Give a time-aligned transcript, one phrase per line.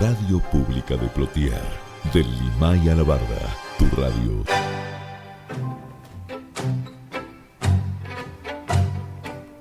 [0.00, 1.62] Radio Pública de Plotier,
[2.12, 4.42] del Limay a la Barda, tu radio.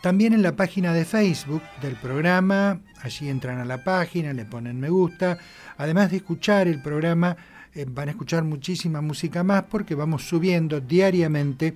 [0.00, 4.80] También en la página de Facebook del programa, allí entran a la página, le ponen
[4.80, 5.36] me gusta.
[5.76, 7.36] Además de escuchar el programa,
[7.74, 11.74] eh, van a escuchar muchísima música más porque vamos subiendo diariamente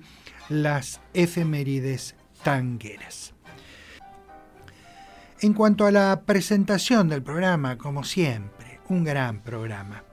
[0.49, 3.33] las efemérides tangueras.
[5.41, 10.03] En cuanto a la presentación del programa, como siempre, un gran programa.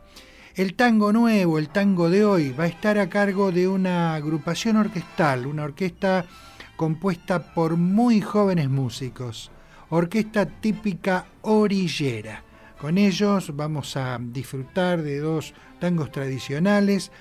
[0.55, 4.77] El tango nuevo, el tango de hoy, va a estar a cargo de una agrupación
[4.77, 6.27] orquestal, una orquesta
[6.77, 9.51] compuesta por muy jóvenes músicos,
[9.91, 12.45] orquesta típica orillera.
[12.79, 17.13] Con ellos vamos a disfrutar de dos tangos tradicionales,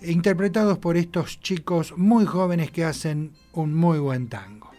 [0.00, 4.70] interpretados por estos chicos muy jóvenes que hacen un muy buen tango.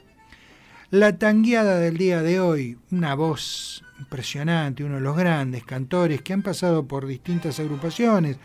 [0.91, 6.33] La tangueada del día de hoy, una voz impresionante, uno de los grandes cantores que
[6.33, 8.37] han pasado por distintas agrupaciones,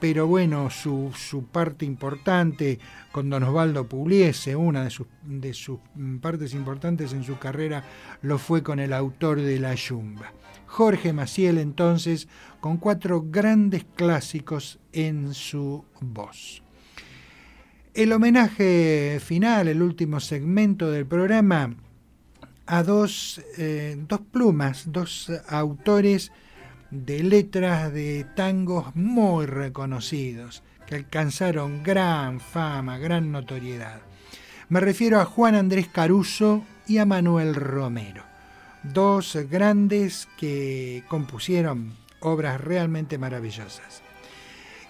[0.00, 1.12] pero bueno, su,
[1.50, 2.78] parte importante
[3.12, 5.78] con Don Osvaldo Pugliese, una de sus, de sus
[6.20, 7.84] partes importantes en su carrera
[8.22, 10.32] lo fue con el autor de La Yumba.
[10.66, 12.28] Jorge Maciel entonces,
[12.60, 16.62] con cuatro grandes clásicos en su voz.
[17.94, 21.74] El homenaje final, el último segmento del programa,
[22.66, 26.32] a dos, eh, dos plumas, dos autores
[26.90, 34.00] de letras de tangos muy reconocidos, que alcanzaron gran fama, gran notoriedad.
[34.68, 38.24] Me refiero a Juan Andrés Caruso y a Manuel Romero,
[38.82, 44.02] dos grandes que compusieron obras realmente maravillosas.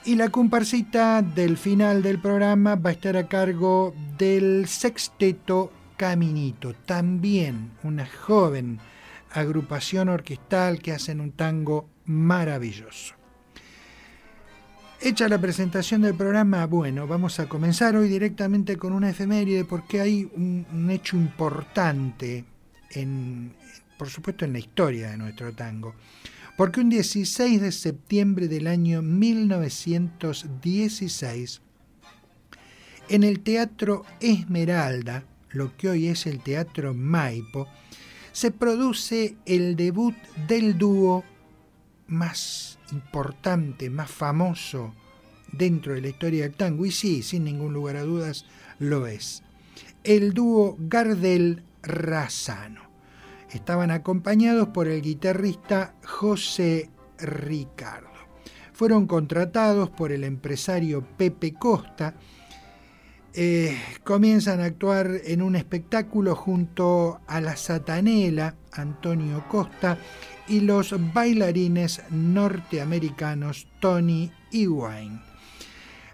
[0.05, 6.75] Y la comparsita del final del programa va a estar a cargo del sexteto Caminito,
[6.75, 8.79] también una joven
[9.41, 13.15] agrupación orquestal que hacen un tango maravilloso.
[15.01, 20.01] Hecha la presentación del programa, bueno, vamos a comenzar hoy directamente con una efeméride porque
[20.01, 22.45] hay un, hecho importante,
[22.91, 23.55] en,
[23.99, 25.95] por supuesto en la historia de nuestro tango.
[26.57, 31.61] Porque un 16 de septiembre del año 1916,
[33.11, 37.69] en el Teatro Esmeralda, lo que hoy es el Teatro Maipo,
[38.37, 40.15] se produce el debut
[40.47, 41.25] del dúo
[42.07, 44.93] más importante, más famoso
[45.53, 48.45] dentro de la historia del tango, y sí, sin ningún lugar a dudas,
[48.79, 49.43] lo es.
[50.05, 52.83] El dúo Gardel Razano
[53.53, 58.11] estaban acompañados por el guitarrista José Ricardo.
[58.75, 62.17] Fueron contratados por el empresario Pepe Costa.
[63.39, 69.99] Eh, comienzan a actuar en un espectáculo junto a la Satanela, Antonio Costa,
[70.49, 75.21] y los bailarines norteamericanos Tony y Wayne.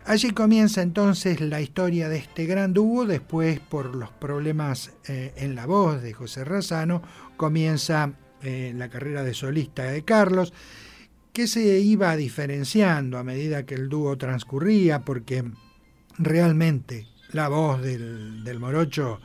[0.05, 5.55] Allí comienza entonces la historia de este gran dúo, después por los problemas eh, en
[5.55, 7.03] la voz de José Razano,
[7.37, 10.53] comienza eh, la carrera de solista de Carlos,
[11.33, 15.45] que se iba diferenciando a medida que el dúo transcurría, porque
[16.19, 19.21] realmente la voz del, morocho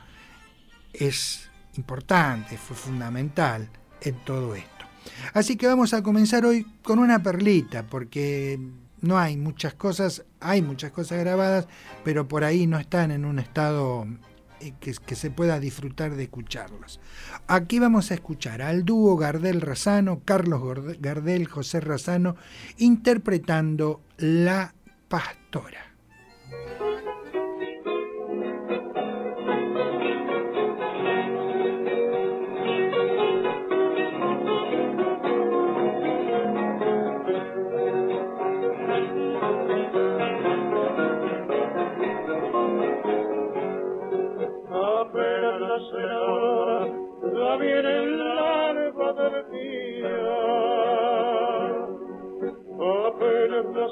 [0.92, 3.68] es importante, fue fundamental
[4.00, 4.84] en todo esto.
[5.34, 8.58] Así que vamos a comenzar hoy con una perlita, porque
[9.00, 11.68] no hay muchas cosas, hay muchas cosas grabadas,
[12.04, 14.06] pero por ahí no están en un estado
[14.60, 17.00] eh, que, que, se pueda disfrutar de escucharlos.
[17.46, 20.62] Aquí vamos a escuchar al dúo Gardel Razano, Carlos
[21.00, 22.36] Gardel, José Razano,
[22.78, 24.74] interpretando La
[25.08, 25.87] Pastora.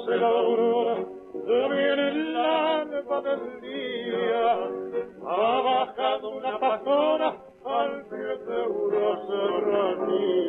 [0.07, 0.95] Nace la aurora,
[1.43, 4.53] viene el alba del día.
[5.25, 10.47] Ha bajado una pastora al pie de una serranía.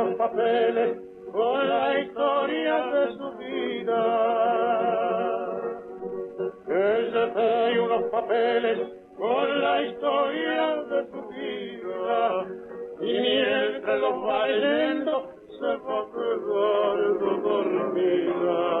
[0.00, 0.98] Unos papeles
[1.30, 4.02] con la historia de su vida.
[6.68, 8.78] Ella trae unos papeles
[9.16, 12.46] con la historia de su vida.
[13.00, 18.80] Y mientras los va leyendo, se va quedando dormida.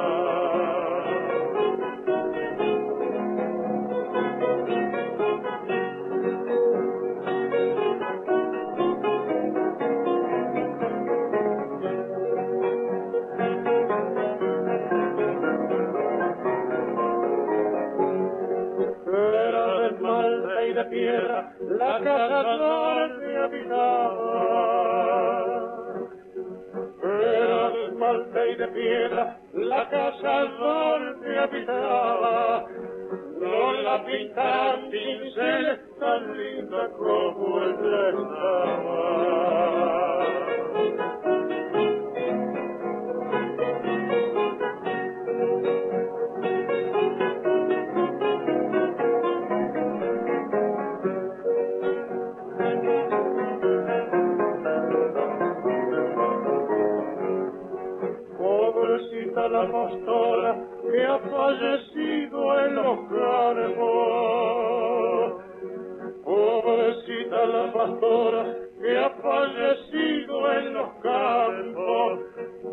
[22.02, 24.90] Casa donde habitaba.
[27.02, 32.66] Era de esmalte y de piedra la casa donde habitaba.
[33.40, 40.09] No la pintaron pincel tan linda como ella estaba.
[61.40, 63.88] Fallecido en los campos.
[66.24, 68.42] Pobrecita la pastora
[68.80, 72.20] que ha fallecido en los campos.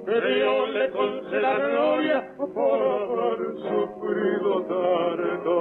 [0.05, 2.81] Que Dios le conceda gloria por
[3.25, 5.55] haber sufrido tanto.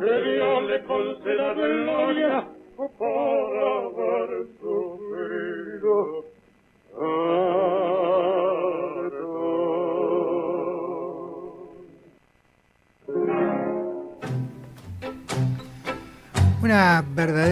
[0.00, 2.90] Que Dios le conceda gloria por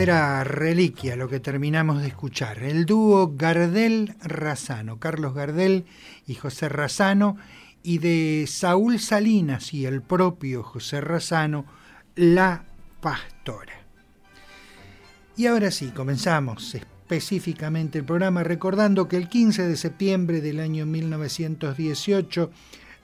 [0.07, 2.65] verdadera reliquia lo que terminamos de escuchar.
[2.65, 5.85] El dúo Gardel Razano, Carlos Gardel
[6.27, 7.37] y José Razano,
[7.85, 11.67] y de Saúl Salinas y el propio José Razano,
[12.17, 12.65] La
[13.01, 13.75] Pastora.
[15.37, 20.85] Y ahora sí, comenzamos específicamente el programa recordando que el 15 de septiembre del año
[20.85, 22.51] 1918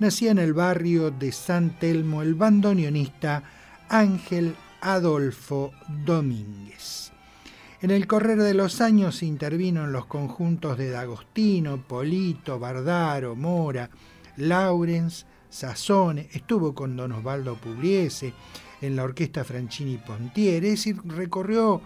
[0.01, 3.45] nacía en el barrio de San Telmo el bandoneonista
[3.89, 5.73] Ángel Adolfo
[6.05, 7.13] Domínguez.
[7.81, 13.89] En el correr de los años intervino en los conjuntos de D'Agostino, Polito, Bardaro, Mora,
[14.37, 18.35] Laurens, Sassone, estuvo con Don Osvaldo Pugliese
[18.81, 21.81] en la orquesta Franchini Pontier, es decir, recorrió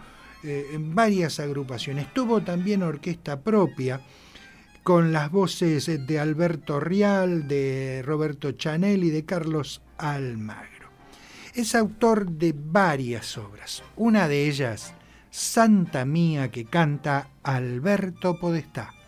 [0.44, 2.12] eh, varias agrupaciones.
[2.12, 4.00] Tuvo también orquesta propia
[4.82, 10.71] con las voces de Alberto Rial, de Roberto Chanel y de Carlos Almagro.
[11.54, 14.94] Es autor de varias obras, una de ellas,
[15.30, 19.01] Santa Mía, que canta Alberto Podestá.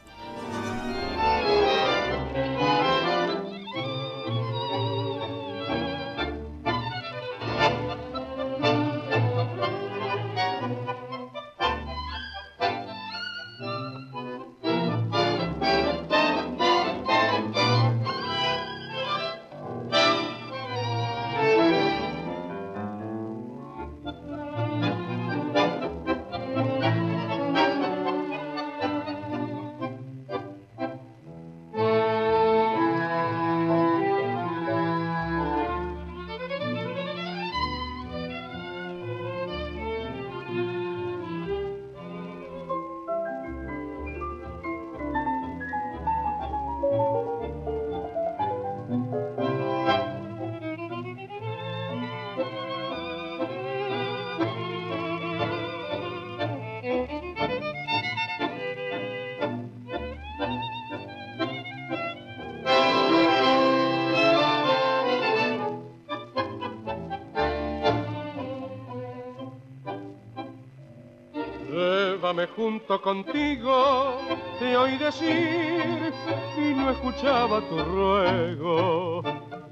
[73.04, 74.18] Contigo,
[74.58, 76.12] te oí decir
[76.56, 79.22] y no escuchaba tu ruego.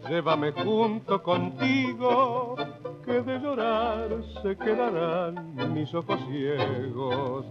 [0.06, 2.56] Llévame junto contigo,
[3.06, 4.10] que de llorar
[4.42, 7.46] se quedarán mis ojos ciegos.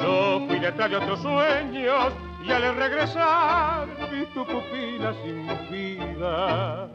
[0.00, 2.12] Yo fui detrás de otros sueños
[2.44, 6.90] y al regresar vi tu pupila sin vida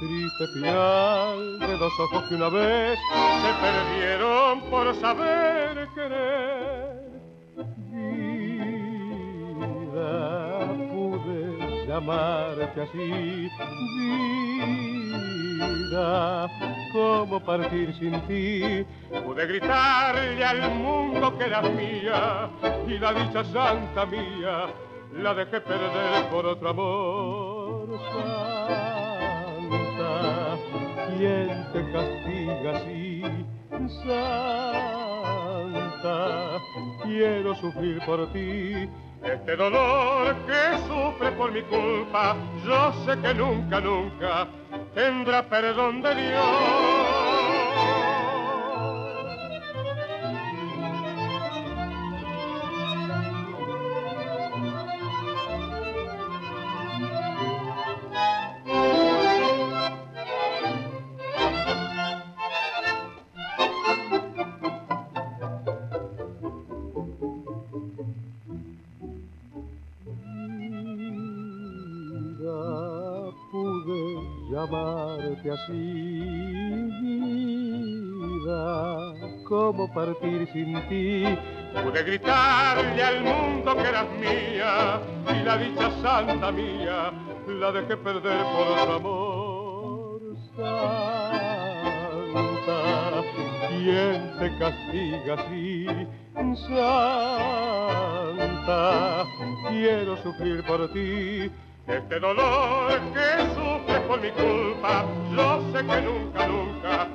[0.00, 2.98] triste final de dos ojos que una vez
[3.42, 6.43] se perdieron por saber querer.
[11.94, 13.48] Pude llamarte así,
[15.60, 16.48] vida,
[16.92, 18.84] cómo partir sin ti.
[19.24, 22.50] Pude gritarle al mundo que eras mía
[22.86, 24.66] y la dicha santa mía
[25.12, 28.00] la dejé perder por otro amor
[31.16, 33.22] ¿Quién te castiga así,
[34.02, 34.98] Santa?
[37.04, 38.88] Quiero sufrir por ti
[39.24, 42.36] este dolor que sufre por mi culpa.
[42.64, 44.48] Yo sé que nunca, nunca
[44.94, 47.43] tendrá perdón de Dios.
[75.50, 76.20] Así,
[77.00, 78.62] vida,
[79.44, 81.24] cómo partir sin ti.
[81.82, 87.12] Pude gritarle al mundo que eras mía y la dicha santa mía
[87.48, 90.20] la dejé perder por otro amor.
[90.56, 92.78] Santa,
[93.68, 95.86] ¿quién te castiga así?
[96.68, 98.80] Santa,
[99.68, 101.50] quiero sufrir por ti
[101.86, 107.08] este dolor que sufres por mi culpa, yo sé que nunca, nunca.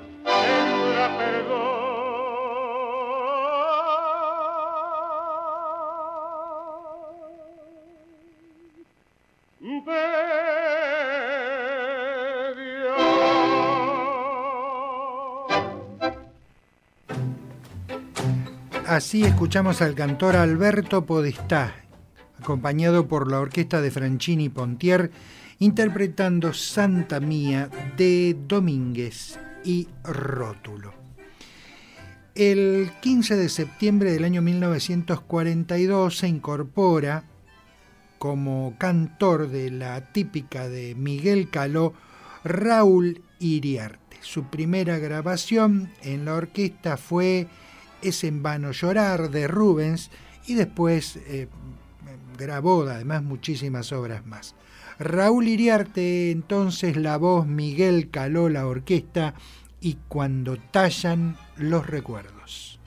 [18.87, 21.73] Así escuchamos al cantor Alberto Podestá
[22.39, 25.11] acompañado por la orquesta de Franchini Pontier,
[25.59, 30.93] interpretando Santa Mía de Domínguez y Rótulo.
[32.33, 37.25] El 15 de septiembre del año 1942 se incorpora
[38.17, 41.93] como cantor de la típica de Miguel Caló,
[42.45, 44.17] Raúl Iriarte.
[44.21, 47.47] Su primera grabación en la orquesta fue
[48.01, 50.09] Es en vano llorar de Rubens
[50.47, 51.47] y después eh,
[52.37, 54.55] grabó además muchísimas obras más.
[54.99, 59.33] Raúl Iriarte, entonces la voz, Miguel Caló la orquesta
[59.79, 62.81] y cuando tallan los recuerdos.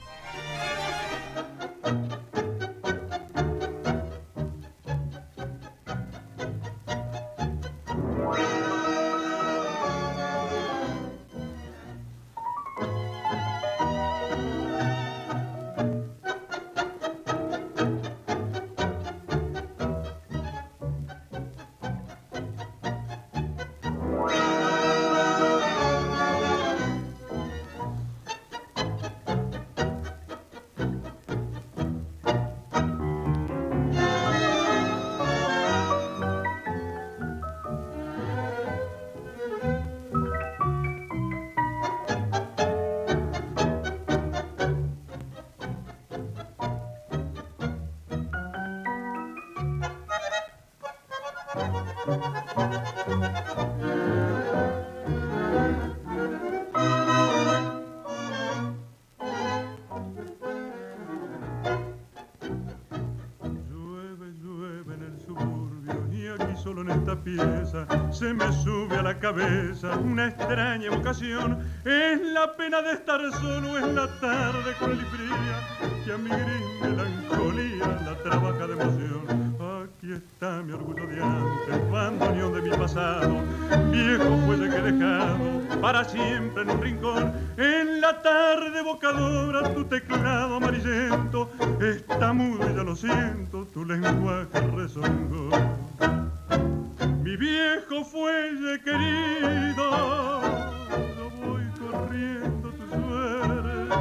[68.23, 71.59] Se me sube a la cabeza una extraña vocación.
[71.83, 75.55] Es la pena de estar solo, en la tarde cruel y fría,
[76.05, 79.53] que a mi gris melancolía la trabaja de emoción.
[79.83, 83.41] Aquí está mi orgullo de antes, bandoneón de mi pasado,
[83.91, 87.33] viejo fuelle que he dejado para siempre en un rincón.
[87.57, 91.51] En la tarde bocadora tu teclado amarillento
[91.81, 95.49] está mudo y ya lo siento, tu lenguaje rezongó
[97.83, 99.89] mi viejo fuelle querida,
[101.17, 103.95] yo voy corriendo tu suerte.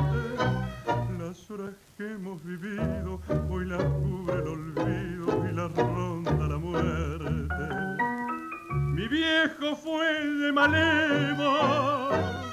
[1.18, 3.20] Las horas que hemos vivido,
[3.50, 7.64] hoy las cubre el olvido y las ronda la muerte.
[8.70, 11.50] Mi viejo fuelle malevo,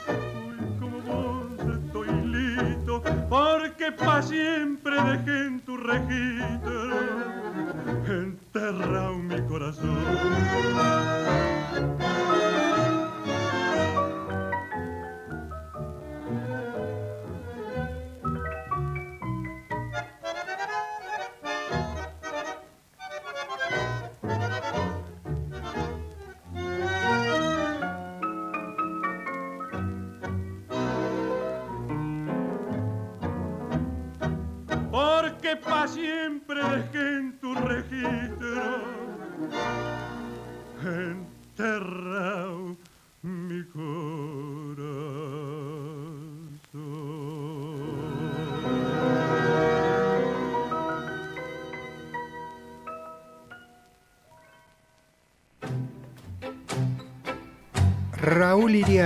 [0.08, 7.09] hoy como vos estoy listo, porque pa' siempre dejé en tu registro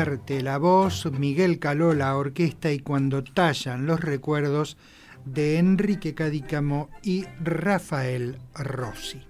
[0.03, 4.75] La voz, Miguel Caló, la orquesta y cuando tallan los recuerdos
[5.23, 9.21] de Enrique Cadícamo y Rafael Rossi.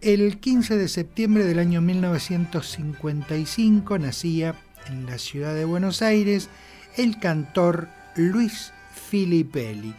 [0.00, 4.56] El 15 de septiembre del año 1955 nacía
[4.88, 6.50] en la ciudad de Buenos Aires
[6.96, 8.72] el cantor Luis
[9.08, 9.94] Filipelli.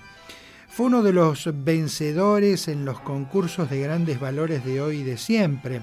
[0.68, 5.16] Fue uno de los vencedores en los concursos de grandes valores de hoy y de
[5.16, 5.82] siempre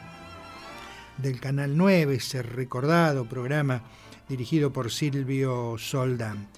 [1.19, 3.83] del Canal 9, ese recordado programa
[4.29, 6.49] dirigido por Silvio Soldán.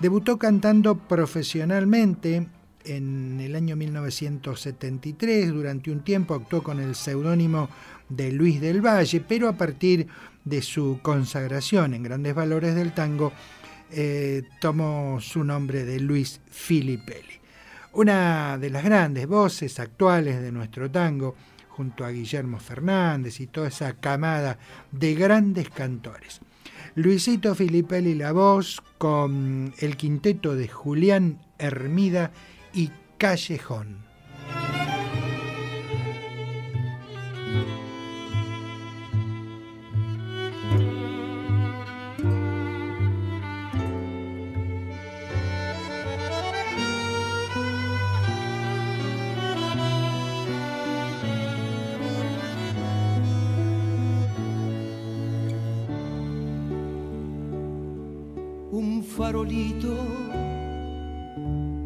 [0.00, 2.46] Debutó cantando profesionalmente
[2.84, 5.52] en el año 1973.
[5.52, 7.68] Durante un tiempo actuó con el seudónimo
[8.08, 10.06] de Luis del Valle, pero a partir
[10.44, 13.32] de su consagración en Grandes Valores del Tango,
[13.90, 17.38] eh, tomó su nombre de Luis Filipelli.
[17.92, 21.34] Una de las grandes voces actuales de nuestro tango,
[21.78, 24.58] junto a Guillermo Fernández y toda esa camada
[24.90, 26.40] de grandes cantores.
[26.96, 32.32] Luisito Filipelli la voz con el quinteto de Julián Hermida
[32.72, 34.07] y Callejón.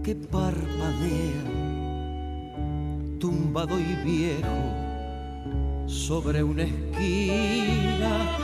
[0.03, 1.44] Que parpadea,
[3.20, 8.37] tumbado y viejo sobre una esquina,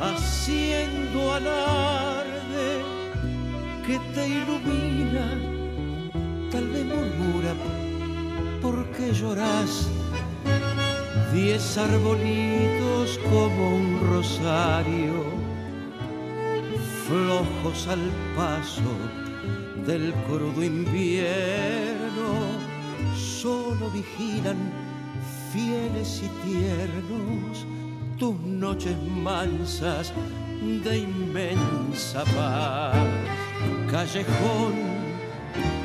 [0.00, 2.82] haciendo alarde
[3.86, 5.26] que te ilumina,
[6.50, 7.54] tal vez murmura,
[8.60, 9.88] ¿por qué lloras?
[11.32, 15.43] Diez arbolitos como un rosario
[17.08, 18.92] flojos al paso
[19.86, 22.30] del crudo invierno,
[23.14, 24.56] solo vigilan
[25.52, 27.66] fieles y tiernos
[28.18, 30.12] tus noches mansas
[30.84, 32.96] de inmensa paz.
[33.90, 34.72] Callejón,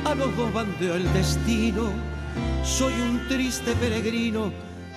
[0.04, 1.90] a los dos bandeó el destino,
[2.64, 4.52] soy un triste peregrino,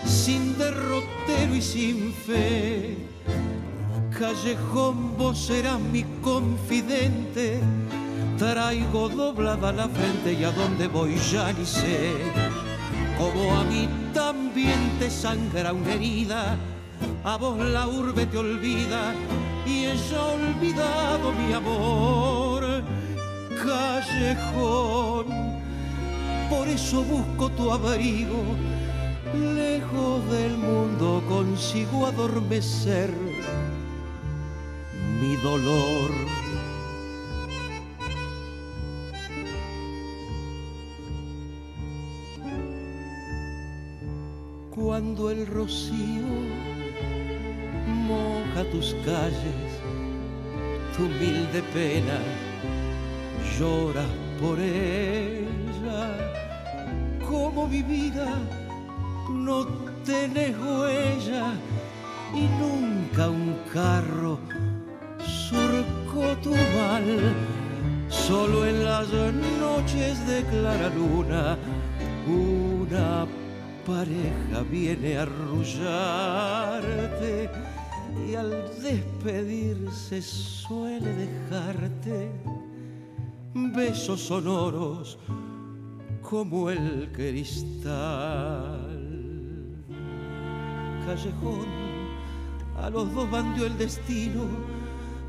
[0.05, 2.97] sin derrotero y sin fe
[4.19, 7.59] callejón vos serás mi confidente.
[8.37, 12.11] Traigo doblada la frente y a dónde voy ya ni sé.
[13.17, 16.57] Como a mí también te sangra una herida,
[17.23, 19.13] a vos la urbe te olvida
[19.65, 22.83] y ella ha olvidado mi amor.
[23.65, 25.27] Callejón,
[26.49, 28.43] por eso busco tu abrigo.
[29.33, 33.11] Lejos del mundo consigo adormecer
[35.19, 36.11] mi dolor.
[44.69, 46.27] Cuando el rocío
[48.07, 49.71] moja tus calles,
[50.95, 52.19] tu humilde pena
[53.57, 54.09] lloras
[54.41, 56.01] por ella,
[57.27, 58.39] como mi vida
[59.29, 59.65] no
[60.05, 61.53] tenés huella
[62.33, 64.39] y nunca un carro
[65.53, 67.05] surcó tu mal.
[68.09, 69.07] Solo en las
[69.59, 71.57] noches de clara luna,
[72.27, 73.25] una
[73.85, 75.89] pareja viene a arrullarte
[78.27, 82.31] y al despedirse suele dejarte
[83.53, 85.17] besos sonoros
[86.21, 87.91] como el cristal.
[91.05, 91.83] Callejón
[92.77, 94.43] a los dos bandió el destino.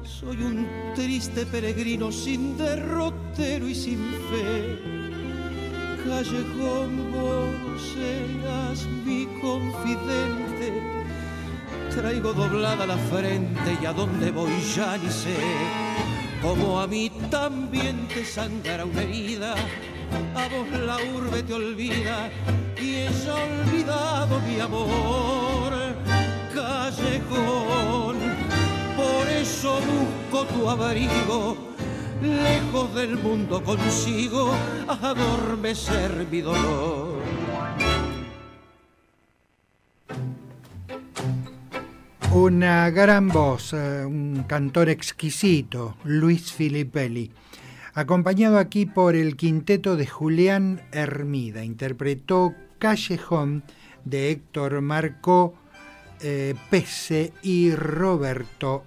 [0.05, 4.79] Soy un triste peregrino sin derrotero y sin fe.
[6.05, 10.83] Callejón, vos serás mi confidente.
[11.90, 15.37] Traigo doblada la frente y a dónde voy ya ni sé.
[16.43, 19.55] Como a mí también te sangra una herida,
[20.35, 22.31] a vos la urbe te olvida
[22.79, 25.73] y ella olvidado mi amor.
[26.55, 28.17] Callejón,
[29.45, 31.55] eso busco tu abrigo,
[32.23, 34.55] lejos del mundo consigo
[34.89, 37.19] adormecer mi dolor.
[42.33, 47.31] Una gran voz, eh, un cantor exquisito, Luis Filippelli,
[47.93, 51.63] acompañado aquí por el quinteto de Julián Hermida.
[51.65, 53.63] Interpretó Callejón
[54.07, 55.55] de Héctor Marco
[56.23, 58.85] eh, Pese y Roberto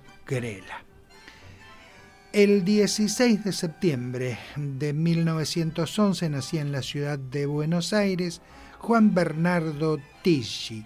[2.34, 8.42] El 16 de septiembre de 1911 nacía en la ciudad de Buenos Aires
[8.80, 10.84] Juan Bernardo Ticci.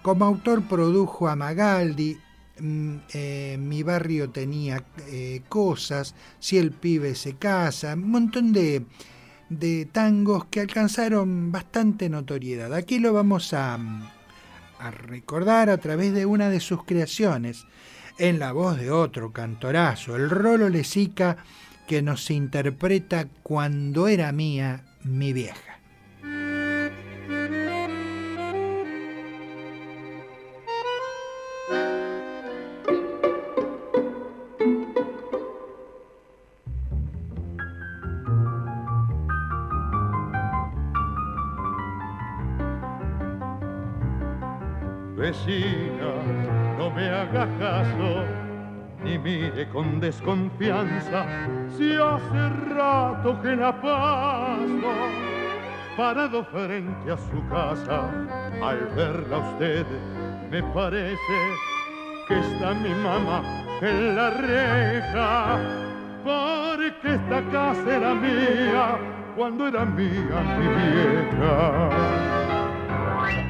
[0.00, 2.16] Como autor produjo a Magaldi,
[2.58, 8.86] mm, eh, Mi barrio tenía eh, cosas, Si el pibe se casa, un montón de,
[9.50, 12.72] de tangos que alcanzaron bastante notoriedad.
[12.72, 17.66] Aquí lo vamos a, a recordar a través de una de sus creaciones,
[18.20, 21.38] en la voz de otro cantorazo, el Rolo Lesica,
[21.88, 25.70] que nos interpreta Cuando era mía mi vieja.
[47.20, 48.24] Haga caso,
[49.04, 51.26] ni mire con desconfianza,
[51.76, 54.94] si hace rato que la paso,
[55.96, 58.10] parado frente a su casa,
[58.62, 59.86] al verla usted,
[60.50, 61.38] me parece
[62.26, 63.42] que está mi mamá
[63.82, 65.58] en la reja,
[66.24, 68.98] porque esta casa era mía
[69.36, 71.90] cuando era mía mi vieja.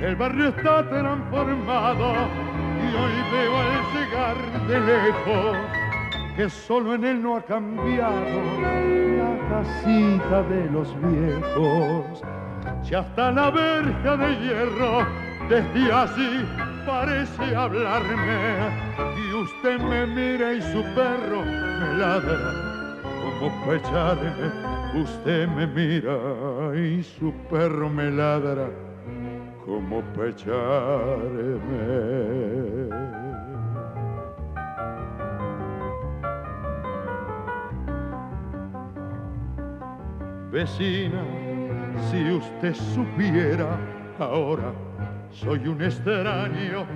[0.01, 2.50] El barrio está transformado
[2.83, 5.57] y hoy veo al llegar de lejos
[6.37, 8.15] que solo en él no ha cambiado
[9.19, 12.23] la casita de los viejos.
[12.83, 15.07] Si hasta la verja de hierro
[15.49, 16.45] desde así
[16.87, 18.71] parece hablarme
[19.17, 22.71] y usted me mira y su perro me ladra
[23.15, 24.71] como para echarme.
[24.95, 28.69] Usted me mira y su perro me ladra
[29.65, 31.61] como pecharme.
[40.51, 41.23] Vecina,
[42.11, 43.79] si usted supiera
[44.19, 44.73] ahora
[45.31, 46.87] soy un extraño,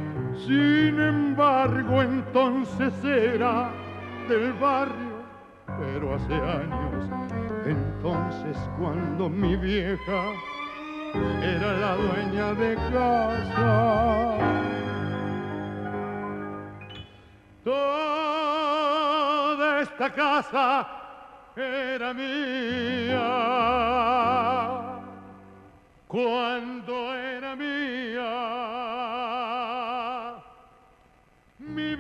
[0.45, 3.71] sin embargo entonces era
[4.29, 5.23] del barrio,
[5.79, 7.09] pero hace años,
[7.65, 10.33] entonces cuando mi vieja
[11.41, 14.37] era la dueña de casa.
[17.63, 18.51] Toda
[19.81, 21.04] esta casa
[21.57, 23.55] era mía.
[26.09, 27.95] Cuando era mía
[31.59, 31.97] mi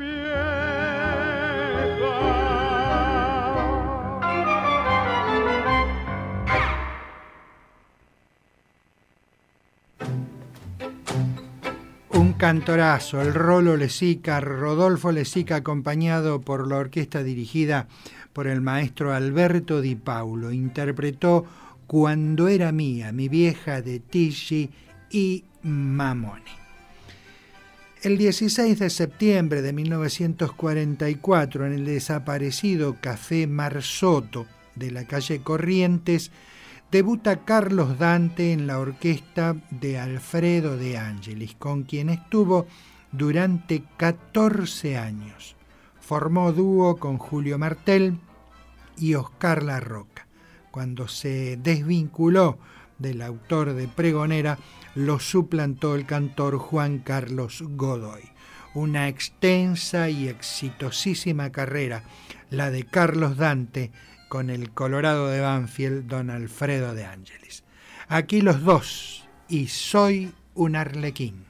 [12.10, 17.88] Un cantorazo, el Rolo Lesica, Rodolfo Lesica acompañado por la orquesta dirigida
[18.34, 20.52] por el maestro Alberto Di Paulo.
[20.52, 21.46] Interpretó
[21.86, 24.68] Cuando era mía, mi vieja de Ticci
[25.10, 26.64] y Mamone.
[28.02, 34.44] El 16 de septiembre de 1944, en el desaparecido Café Marsotto
[34.74, 36.30] de la calle Corrientes,
[36.90, 42.66] debuta Carlos Dante en la orquesta de Alfredo de Angelis, con quien estuvo
[43.10, 45.56] durante 14 años.
[46.00, 48.18] Formó dúo con Julio Martel
[48.96, 50.26] y Oscar La Roca.
[50.70, 52.59] Cuando se desvinculó
[52.98, 54.59] del autor de Pregonera,
[54.94, 58.22] lo suplantó el cantor Juan Carlos Godoy.
[58.74, 62.02] Una extensa y exitosísima carrera,
[62.50, 63.92] la de Carlos Dante,
[64.28, 67.62] con el Colorado de Banfield, don Alfredo de Ángeles.
[68.09, 71.44] Aquí los dos, y soy un arlequín.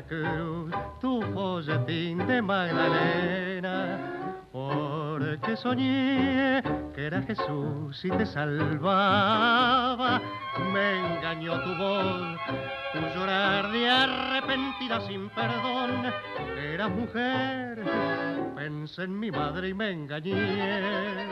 [0.00, 3.98] La tu folletín de Magdalena
[4.52, 6.62] porque soñé
[6.94, 10.20] que era Jesús y te salvaba.
[10.72, 12.38] Me engañó tu voz,
[12.92, 16.12] tu llorar de arrepentida sin perdón.
[16.56, 17.82] Eras mujer,
[18.54, 21.28] pensé en mi madre y me engañé.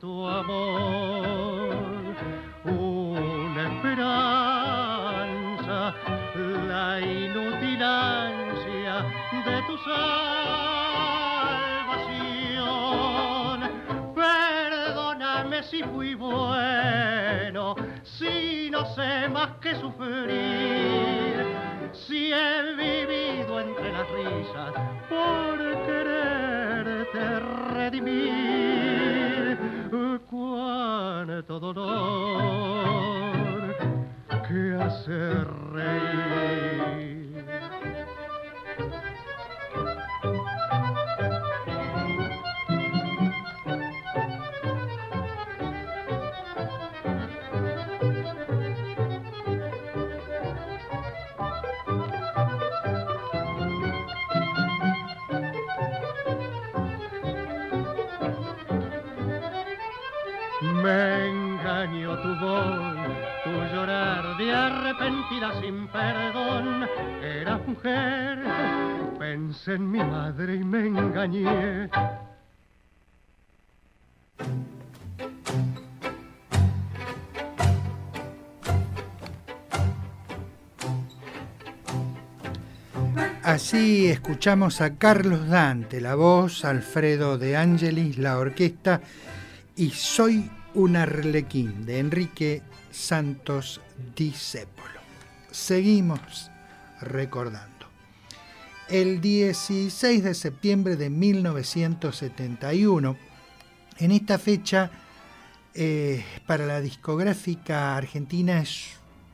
[0.00, 1.93] Tu amor,
[7.04, 9.04] inútil ansia
[9.44, 10.24] de tu salvación.
[14.14, 21.44] Perdóname si fui bueno, si no sé más que sufrir,
[21.92, 24.72] si he vivido entre las risas
[25.08, 27.40] por quererte
[27.74, 28.34] redimir.
[30.30, 33.13] Cuánto dolor
[34.48, 37.14] que hace reír.
[60.82, 62.93] Me engañó tu voz,
[63.74, 66.86] llorar de arrepentida sin perdón.
[67.22, 68.38] Eras mujer,
[69.18, 71.90] pensé en mi madre y me engañé.
[83.42, 89.00] Así escuchamos a Carlos Dante, la voz, Alfredo de Angelis, la orquesta
[89.76, 92.62] y Soy un arlequín de Enrique
[92.94, 93.80] Santos
[94.14, 95.00] Discépolo.
[95.50, 96.50] Seguimos
[97.00, 97.72] recordando.
[98.88, 103.16] El 16 de septiembre de 1971,
[103.98, 104.92] en esta fecha,
[105.74, 108.90] eh, para la discográfica argentina es,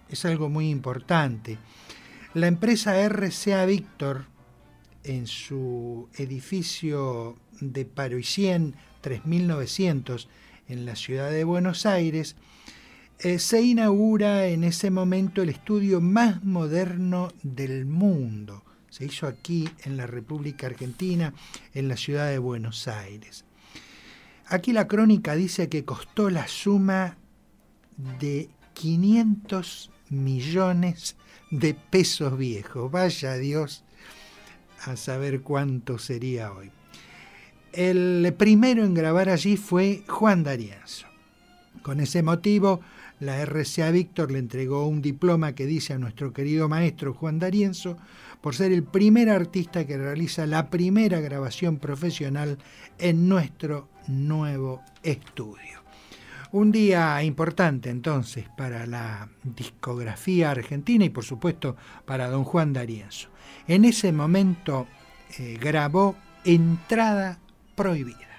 [0.08, 1.58] es algo muy importante.
[2.32, 4.24] La empresa RCA Víctor,
[5.04, 10.30] en su edificio de Paroisien 3900
[10.68, 12.36] en la ciudad de Buenos Aires,
[13.22, 18.64] eh, se inaugura en ese momento el estudio más moderno del mundo.
[18.88, 21.34] Se hizo aquí en la República Argentina,
[21.74, 23.44] en la ciudad de Buenos Aires.
[24.46, 27.18] Aquí la crónica dice que costó la suma
[28.18, 31.16] de 500 millones
[31.50, 32.90] de pesos viejos.
[32.90, 33.84] Vaya Dios
[34.86, 36.70] a saber cuánto sería hoy.
[37.72, 41.06] El primero en grabar allí fue Juan D'Arienzo.
[41.82, 42.80] Con ese motivo,
[43.20, 47.96] la RCA Víctor le entregó un diploma que dice a nuestro querido maestro Juan D'Arienzo
[48.40, 52.58] por ser el primer artista que realiza la primera grabación profesional
[52.98, 55.80] en nuestro nuevo estudio.
[56.52, 63.28] Un día importante entonces para la discografía argentina y por supuesto para don Juan D'Arienzo.
[63.68, 64.88] En ese momento
[65.38, 67.38] eh, grabó Entrada
[67.76, 68.29] prohibida.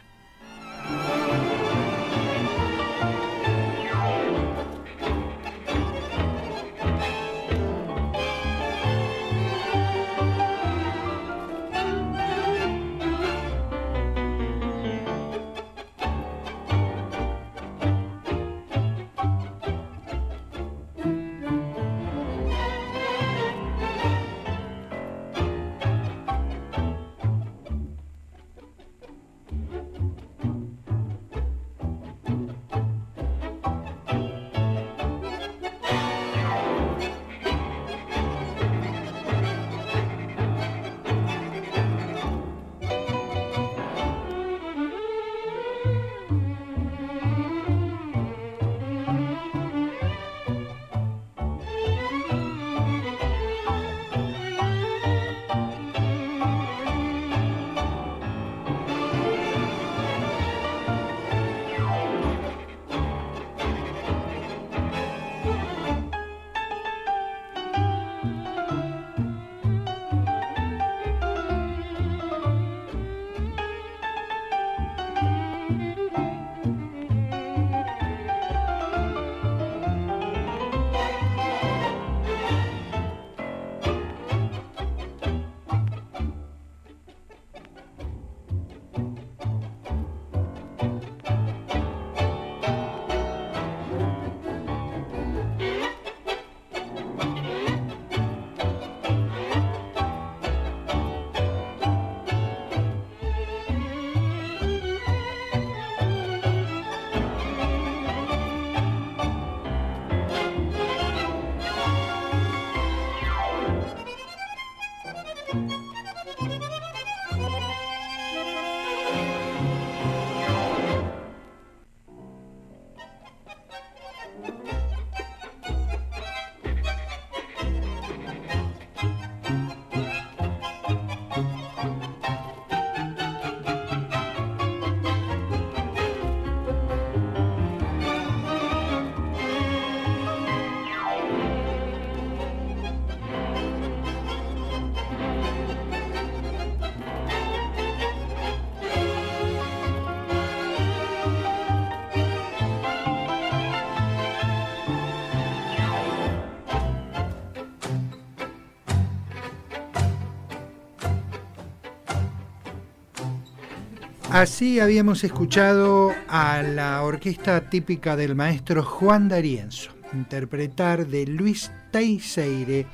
[164.32, 172.88] Así habíamos escuchado a la orquesta típica del maestro Juan D'Arienzo interpretar de Luis Teixeire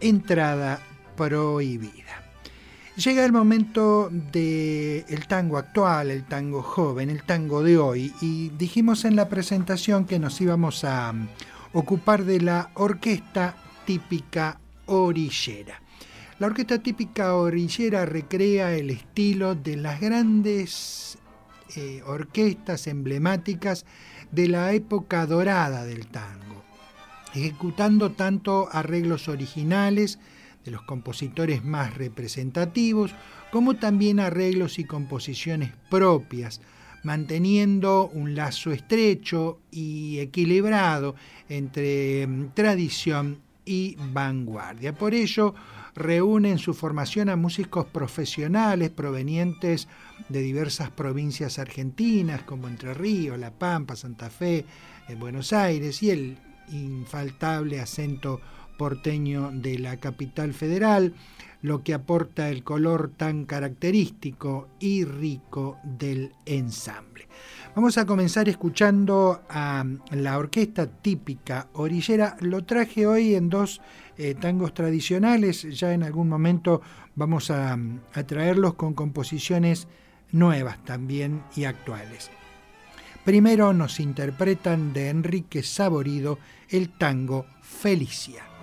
[0.00, 0.78] Entrada
[1.16, 2.22] Prohibida.
[2.96, 9.04] Llega el momento del tango actual, el tango joven, el tango de hoy y dijimos
[9.04, 11.12] en la presentación que nos íbamos a
[11.72, 15.83] ocupar de la orquesta típica orillera.
[16.40, 21.16] La orquesta típica orillera recrea el estilo de las grandes
[21.76, 23.86] eh, orquestas emblemáticas
[24.32, 26.64] de la época dorada del tango,
[27.34, 30.18] ejecutando tanto arreglos originales
[30.64, 33.14] de los compositores más representativos,
[33.52, 36.60] como también arreglos y composiciones propias,
[37.04, 41.14] manteniendo un lazo estrecho y equilibrado
[41.48, 44.94] entre mm, tradición y vanguardia.
[44.94, 45.54] Por ello,
[45.94, 49.88] reúne en su formación a músicos profesionales provenientes
[50.28, 54.64] de diversas provincias argentinas como Entre Ríos, La Pampa, Santa Fe,
[55.08, 56.38] eh, Buenos Aires y el
[56.72, 58.40] infaltable acento
[58.76, 61.14] porteño de la capital federal,
[61.62, 67.26] lo que aporta el color tan característico y rico del ensamble.
[67.74, 72.36] Vamos a comenzar escuchando a la orquesta típica orillera.
[72.40, 73.80] Lo traje hoy en dos
[74.16, 76.80] eh, tangos tradicionales, ya en algún momento
[77.14, 77.78] vamos a,
[78.12, 79.88] a traerlos con composiciones
[80.32, 82.30] nuevas también y actuales.
[83.24, 88.53] Primero nos interpretan de Enrique Saborido el tango Felicia.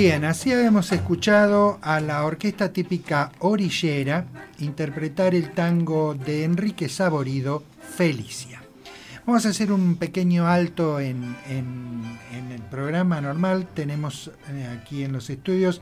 [0.00, 4.26] Bien, así habíamos escuchado a la orquesta típica orillera
[4.60, 7.64] interpretar el tango de Enrique Saborido,
[7.96, 8.62] Felicia.
[9.26, 13.66] Vamos a hacer un pequeño alto en, el programa normal.
[13.74, 15.80] Tenemos eh, aquí en los estudios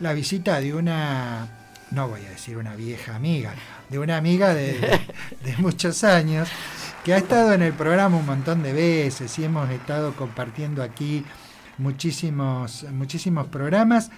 [0.00, 3.52] la visita de una, no voy a decir una vieja amiga,
[3.90, 4.80] de una amiga de,
[5.44, 6.48] de muchos años
[7.04, 11.26] que ha estado en el programa un montón de veces y hemos estado compartiendo aquí
[11.80, 14.10] muchísimos, muchísimos programas.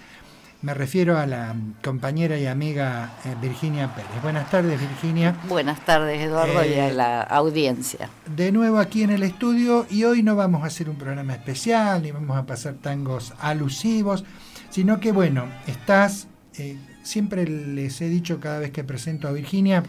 [0.61, 4.21] Me refiero a la compañera y amiga eh, Virginia Pérez.
[4.21, 5.35] Buenas tardes, Virginia.
[5.49, 8.09] Buenas tardes, Eduardo, y a Eh, la audiencia.
[8.33, 12.01] De nuevo aquí en el estudio y hoy no vamos a hacer un programa especial
[12.03, 14.23] ni vamos a pasar tangos alusivos,
[14.69, 19.83] sino que bueno, estás, eh, siempre les he dicho cada vez que presento a Virginia,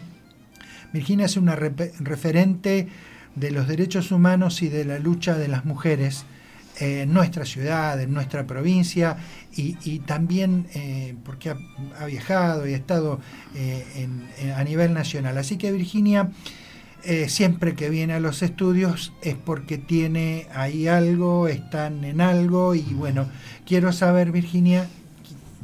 [0.91, 2.89] Virginia es una referente
[3.35, 6.25] de los derechos humanos y de la lucha de las mujeres
[6.79, 9.17] en nuestra ciudad, en nuestra provincia
[9.55, 13.19] y, también eh, porque ha, viajado y ha estado
[13.55, 14.07] eh,
[14.55, 15.37] a nivel nacional.
[15.37, 16.31] Así que Virginia,
[17.03, 22.75] eh, siempre que viene a los estudios es porque tiene ahí algo, están en algo
[22.75, 23.27] y bueno,
[23.65, 24.87] quiero saber Virginia,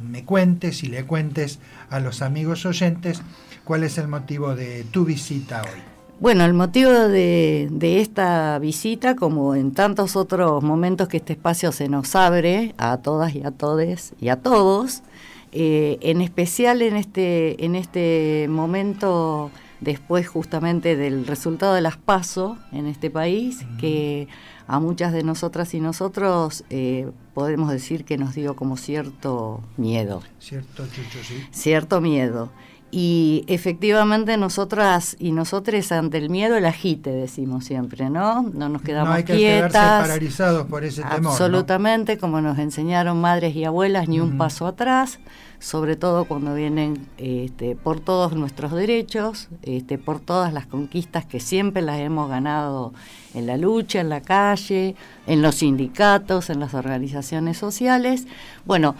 [0.02, 1.58] me cuentes y le cuentes
[1.90, 3.22] a los amigos oyentes
[3.64, 5.91] cuál es el motivo de tu visita hoy.
[6.22, 11.72] Bueno, el motivo de, de, esta visita, como en tantos otros momentos que este espacio
[11.72, 15.02] se nos abre a todas y a todes y a todos,
[15.50, 19.50] eh, en especial en este, en este momento
[19.80, 24.28] después justamente del resultado de las PASO en este país, que
[24.68, 30.22] a muchas de nosotras y nosotros eh, podemos decir que nos dio como cierto miedo.
[30.38, 31.44] Cierto, sí.
[31.50, 32.52] Cierto miedo.
[32.94, 38.42] Y efectivamente nosotras y nosotros ante el miedo el agite, decimos siempre, ¿no?
[38.42, 39.70] No nos quedamos no hay que quietas.
[39.72, 41.32] quedarse paralizados por ese temor.
[41.32, 45.20] Absolutamente, como nos enseñaron madres y abuelas, ni un paso atrás,
[45.58, 51.40] sobre todo cuando vienen este, por todos nuestros derechos, este, por todas las conquistas que
[51.40, 52.92] siempre las hemos ganado
[53.32, 58.26] en la lucha, en la calle, en los sindicatos, en las organizaciones sociales.
[58.66, 58.96] Bueno,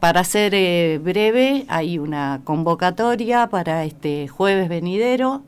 [0.00, 5.42] para ser eh, breve, hay una convocatoria para este jueves venidero.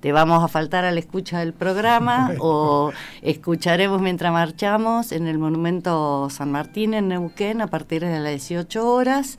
[0.00, 2.92] Te vamos a faltar a la escucha del programa o
[3.22, 8.86] escucharemos mientras marchamos en el Monumento San Martín en Neuquén a partir de las 18
[8.86, 9.38] horas.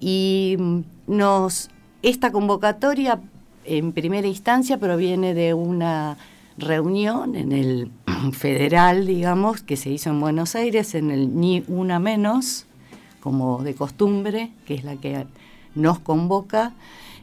[0.00, 1.68] Y mm, nos
[2.02, 3.20] esta convocatoria
[3.64, 6.16] en primera instancia proviene de una
[6.56, 7.90] reunión en el
[8.32, 12.66] federal, digamos, que se hizo en Buenos Aires, en el Ni Una Menos,
[13.20, 15.26] como de costumbre, que es la que
[15.74, 16.72] nos convoca.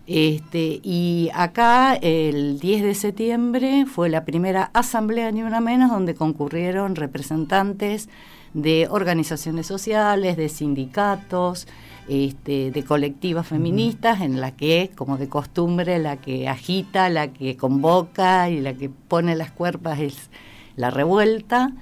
[0.08, 6.16] Este, y acá el 10 de septiembre fue la primera asamblea ni una menos donde
[6.16, 8.08] concurrieron representantes
[8.54, 11.68] de organizaciones sociales, de sindicatos,
[12.08, 17.58] este, de colectivas feministas, en la que, como de costumbre, la que agita, la que
[17.58, 20.30] convoca y la que pone las cuerpas es
[20.78, 21.74] la revuelta.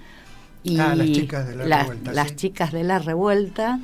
[0.64, 2.12] Y ah, las chicas de la revuelta.
[2.12, 3.80] Las chicas de la revuelta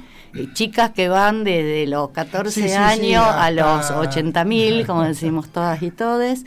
[0.54, 5.92] chicas que van desde los 14 años a los 80 mil, como decimos todas y
[5.92, 6.46] todes.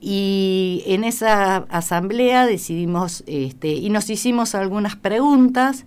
[0.00, 5.86] Y en esa asamblea decidimos, este, y nos hicimos algunas preguntas,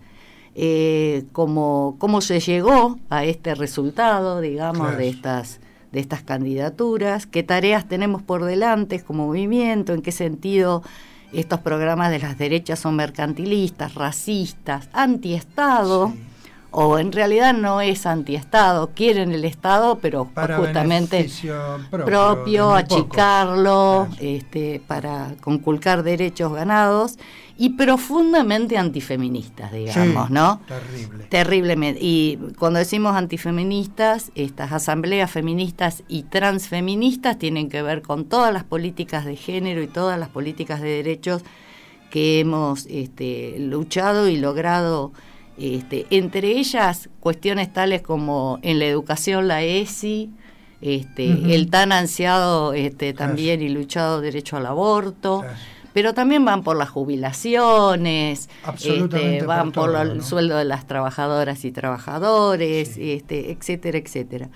[0.56, 5.60] eh, como cómo se llegó a este resultado, digamos, de estas
[5.92, 10.84] de estas candidaturas, qué tareas tenemos por delante como movimiento, en qué sentido
[11.32, 16.14] estos programas de las derechas son mercantilistas, racistas, antiestado
[16.78, 21.30] o en realidad no es antiestado, quieren el Estado, pero justamente
[21.90, 27.18] propio, achicarlo, este, para conculcar derechos ganados
[27.58, 30.60] y profundamente antifeministas, digamos, ¿no?
[30.68, 31.24] Terrible.
[31.30, 32.00] Terriblemente.
[32.04, 38.66] Y cuando decimos antifeministas, estas asambleas feministas y transfeministas tienen que ver con todas las
[38.66, 41.42] políticas de género y todas las políticas de derechos
[42.10, 45.14] que hemos este, luchado y logrado
[45.58, 50.32] este, entre ellas, cuestiones tales como en la educación la ESI,
[50.82, 55.44] este, el tan ansiado este, también y luchado derecho al aborto,
[55.94, 58.50] pero también van por las jubilaciones,
[58.84, 64.50] este, van por, el sueldo de las trabajadoras y trabajadores, este, etcétera, etcétera.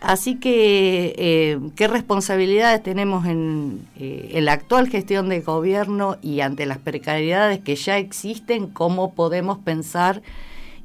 [0.00, 6.64] Así que, eh, ¿qué responsabilidades tenemos en, eh, la actual gestión de gobierno y ante
[6.64, 8.68] las precariedades que ya existen?
[8.68, 10.22] ¿Cómo podemos pensar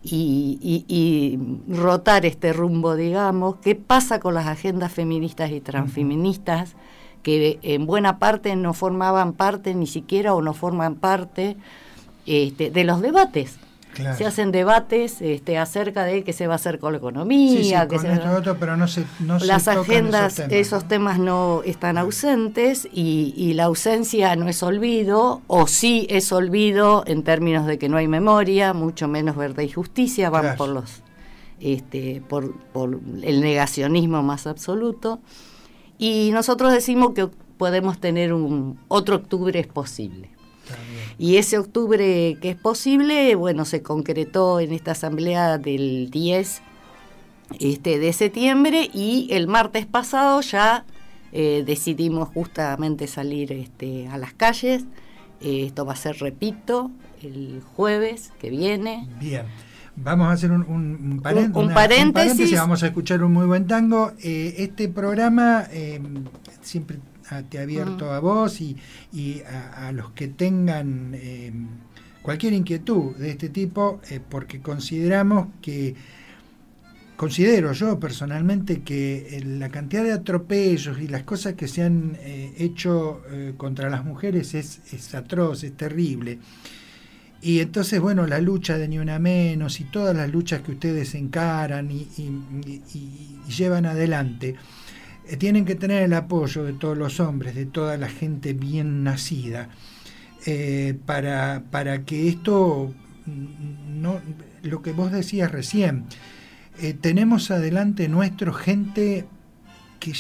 [0.04, 1.40] y, y,
[1.74, 3.56] rotar este rumbo, digamos?
[3.58, 6.76] ¿Qué pasa con las agendas feministas y transfeministas
[7.24, 11.56] que en buena parte no formaban parte ni siquiera o no forman parte
[12.26, 13.58] este, de los debates?
[14.18, 17.88] Se hacen debates este, acerca de qué se va a hacer con la economía.
[18.60, 19.06] pero no se,
[19.42, 26.08] Las agendas, esos temas, no están ausentes y, la ausencia no es olvido, o sí
[26.10, 30.58] es olvido en términos de que no hay memoria, mucho menos verdad y justicia, van
[30.58, 31.02] por los
[31.62, 35.22] este, por, por el negacionismo más absoluto.
[35.98, 37.28] Y nosotros decimos que
[37.58, 40.35] podemos tener un otro octubre es posible.
[41.18, 46.62] Y ese octubre que es posible, bueno, se concretó en esta asamblea del 10
[47.60, 50.86] este, de septiembre y el martes pasado ya
[51.32, 54.84] eh, decidimos justamente salir este, a las calles.
[55.42, 56.92] Eh, esto va a ser, repito,
[57.22, 59.08] el jueves que viene.
[59.20, 59.46] Bien.
[59.98, 62.54] Vamos a hacer un, un, paréntesis.
[62.54, 64.12] Vamos a escuchar un muy buen tango.
[64.22, 65.64] Eh, este programa
[66.62, 67.00] siempre
[67.50, 68.78] te ha abierto a vos y,
[69.76, 71.52] a, los que tengan eh,
[72.22, 75.96] cualquier inquietud de este tipo, eh, porque consideramos que,
[77.16, 82.54] considero yo personalmente que la cantidad de atropellos y las cosas que se han eh,
[82.58, 83.22] hecho
[83.58, 86.40] contra las mujeres es, atroz, es terrible.
[87.42, 91.14] Y entonces, bueno, la lucha de Ni Una Menos y todas las luchas que ustedes
[91.14, 92.08] encaran y
[93.48, 94.56] llevan adelante,
[95.28, 99.04] eh, tienen que tener el apoyo de todos los hombres, de toda la gente bien
[99.04, 99.70] nacida,
[100.46, 102.94] eh, para, para que esto,
[103.26, 104.22] mm, no,
[104.64, 106.06] lo que vos decías recién,
[106.82, 109.26] eh, tenemos adelante nuestro gente
[110.00, 110.14] que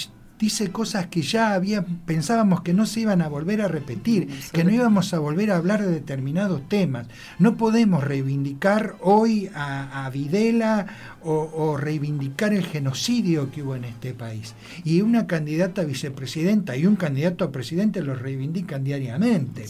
[0.45, 4.63] dice cosas que ya había, pensábamos que no se iban a volver a repetir, que
[4.63, 7.07] no íbamos a volver a hablar de determinados temas.
[7.39, 10.85] No podemos reivindicar hoy a, Videla
[11.23, 14.53] o, reivindicar el genocidio que hubo en este país.
[14.83, 19.65] Y una candidata a vicepresidenta y un candidato a presidente lo reivindican diariamente.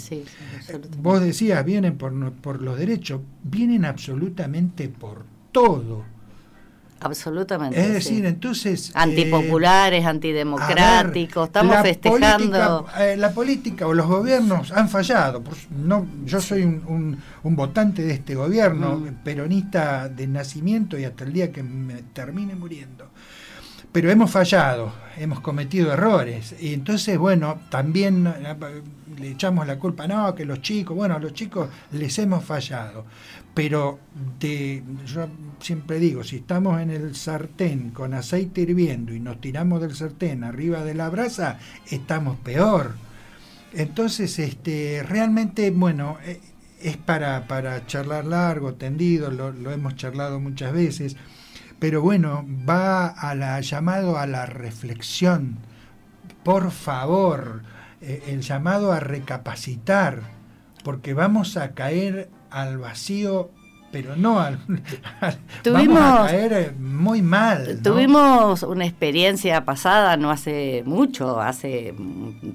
[1.01, 5.23] Vos decías, vienen por, por los derechos, vienen absolutamente por
[5.53, 6.14] todo
[7.06, 7.80] Absolutamente.
[7.80, 8.91] Es decir, entonces...
[8.95, 12.88] Antipopulares, eh, antidemocráticos, estamos festejando...
[12.97, 15.43] Eh, la política o los gobiernos han fallado.
[15.70, 19.24] No, yo soy un, votante de este gobierno, mm.
[19.24, 23.08] peronista de nacimiento y hasta el día que me termine muriendo.
[23.91, 26.56] Pero hemos fallado, hemos cometido errores.
[26.60, 28.56] Y entonces, bueno, también eh,
[29.20, 33.06] le echamos la culpa, no, que los chicos, bueno, a los chicos les hemos fallado
[33.56, 33.99] pero
[34.39, 35.28] de, yo
[35.62, 40.43] siempre digo, si estamos en el sartén con aceite hirviendo y nos tiramos del sartén
[40.43, 41.58] arriba de la brasa,
[41.89, 42.95] estamos peor.
[43.72, 46.41] Entonces, este, realmente, bueno, eh,
[46.82, 51.16] es para, para charlar largo, tendido, lo, hemos charlado muchas veces,
[51.80, 55.60] pero bueno, va a la, llamado a la reflexión,
[56.43, 57.64] por favor,
[58.01, 60.24] eh, el llamado a recapacitar,
[60.84, 63.50] porque vamos a caer al vacío
[63.96, 64.60] pero no al,
[65.64, 67.80] tuvimos, vamos a caer eh, muy mal.
[67.82, 71.96] Tuvimos una experiencia pasada, no hace mucho, hace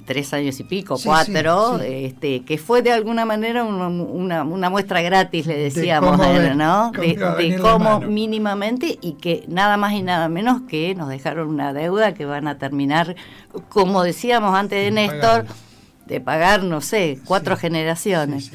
[0.04, 5.46] tres años y pico, cuatro, Este, que fue de alguna manera una, una, muestra gratis,
[5.46, 6.92] le decíamos, ¿no?
[6.92, 12.12] de, cómo mínimamente y que nada más y nada menos que nos dejaron una deuda
[12.12, 13.16] que van a terminar,
[13.70, 15.46] como decíamos antes de Néstor,
[16.04, 18.52] de pagar, no sé, cuatro generaciones.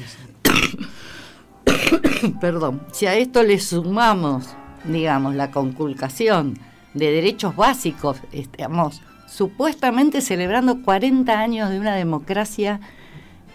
[2.40, 6.58] perdón, si a esto le sumamos, digamos, la conculcación
[6.94, 12.80] de derechos básicos, estamos supuestamente celebrando 40 años de una democracia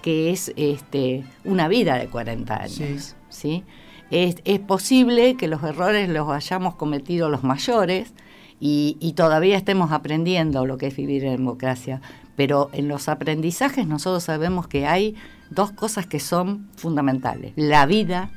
[0.02, 3.16] que es este, una vida de 40 años.
[3.30, 3.64] Sí.
[4.10, 4.36] Es,
[4.68, 8.14] posible que los errores los hayamos cometido los mayores
[8.60, 12.02] y, y, todavía estemos aprendiendo lo que es vivir en democracia,
[12.36, 15.16] pero en los aprendizajes nosotros sabemos que hay
[15.52, 17.54] dos cosas que son fundamentales.
[17.56, 18.32] La vida,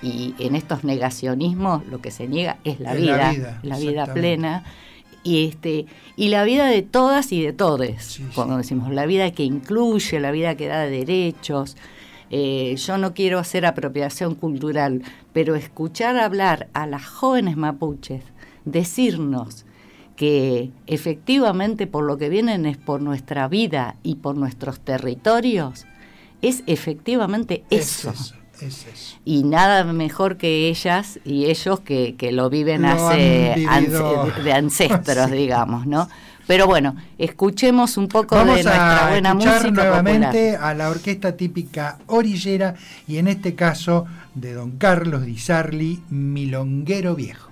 [0.00, 4.64] y en estos negacionismos lo que se niega es la vida, la vida, plena.
[5.24, 9.44] Y, este, y la vida de todas y de todes, cuando decimos la vida que
[9.44, 11.76] incluye, la vida que da derechos.
[12.30, 15.02] Eh, yo no quiero hacer apropiación cultural,
[15.32, 18.24] pero escuchar hablar a las jóvenes mapuches,
[18.64, 19.64] decirnos
[20.16, 25.86] que efectivamente por lo que vienen es por nuestra vida y por nuestros territorios,
[26.42, 28.12] es efectivamente eso.
[29.24, 33.54] Y nada mejor que ellas y ellos que, lo viven hace
[34.44, 36.08] de ancestros, digamos, ¿no?
[36.46, 39.70] Pero bueno, escuchemos un poco de nuestra buena música.
[39.70, 42.74] nuevamente a la orquesta típica orillera
[43.06, 47.51] y en este caso de don Carlos Di Sarli, Milonguero Viejo.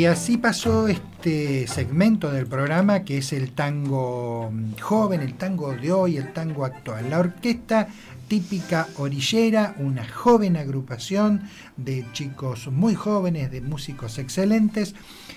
[0.00, 5.74] Y así pasó este segmento del programa que es el tango mm, joven, el tango
[5.74, 7.10] de hoy, el tango actual.
[7.10, 7.86] La orquesta
[8.26, 11.42] típica orillera, una joven agrupación
[11.76, 14.94] de chicos muy jóvenes, de músicos excelentes,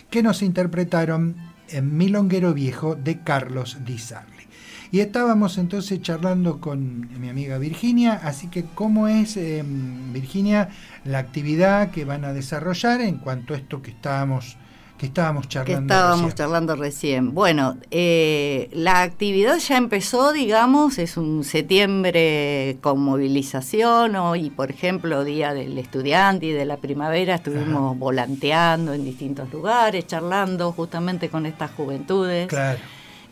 [0.09, 1.35] que nos interpretaron
[1.67, 4.47] en Milonguero Viejo de Carlos Di Sarli.
[4.93, 10.69] Y estábamos entonces charlando con mi amiga Virginia, así que cómo es, em, Virginia,
[11.03, 14.55] la actividad que van a desarrollar en cuanto a esto que estábamos
[14.99, 15.87] que estábamos charlando.
[15.87, 16.37] Que estábamos recién.
[16.37, 17.33] charlando recién.
[17.33, 24.15] Bueno, eh, la actividad ya empezó, digamos, es un septiembre con movilización.
[24.15, 30.05] Hoy, por ejemplo, Día del Estudiante y de la Primavera, estuvimos volanteando en distintos lugares,
[30.05, 32.47] charlando justamente con estas juventudes.
[32.47, 32.79] Claro.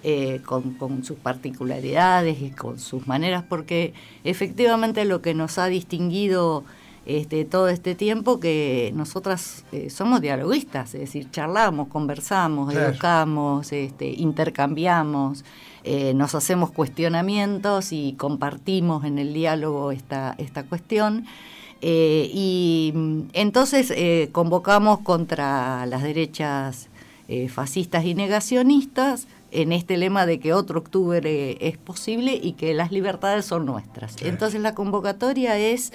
[0.03, 3.93] Eh, con, con sus particularidades y con sus maneras, porque
[4.23, 6.63] efectivamente lo que nos ha distinguido
[7.05, 12.89] este, todo este tiempo que nosotras eh, somos dialoguistas, es decir, charlamos, conversamos, Claro.
[12.89, 15.45] educamos, este, intercambiamos,
[15.83, 21.25] eh, nos hacemos cuestionamientos y compartimos en el diálogo esta, esta cuestión.
[21.83, 23.93] Y mm, entonces
[24.31, 26.87] convocamos contra las derechas
[27.49, 32.91] fascistas y negacionistas en este lema de que otro octubre es posible y que las
[32.91, 34.15] libertades son nuestras.
[34.21, 35.91] Entonces la convocatoria es,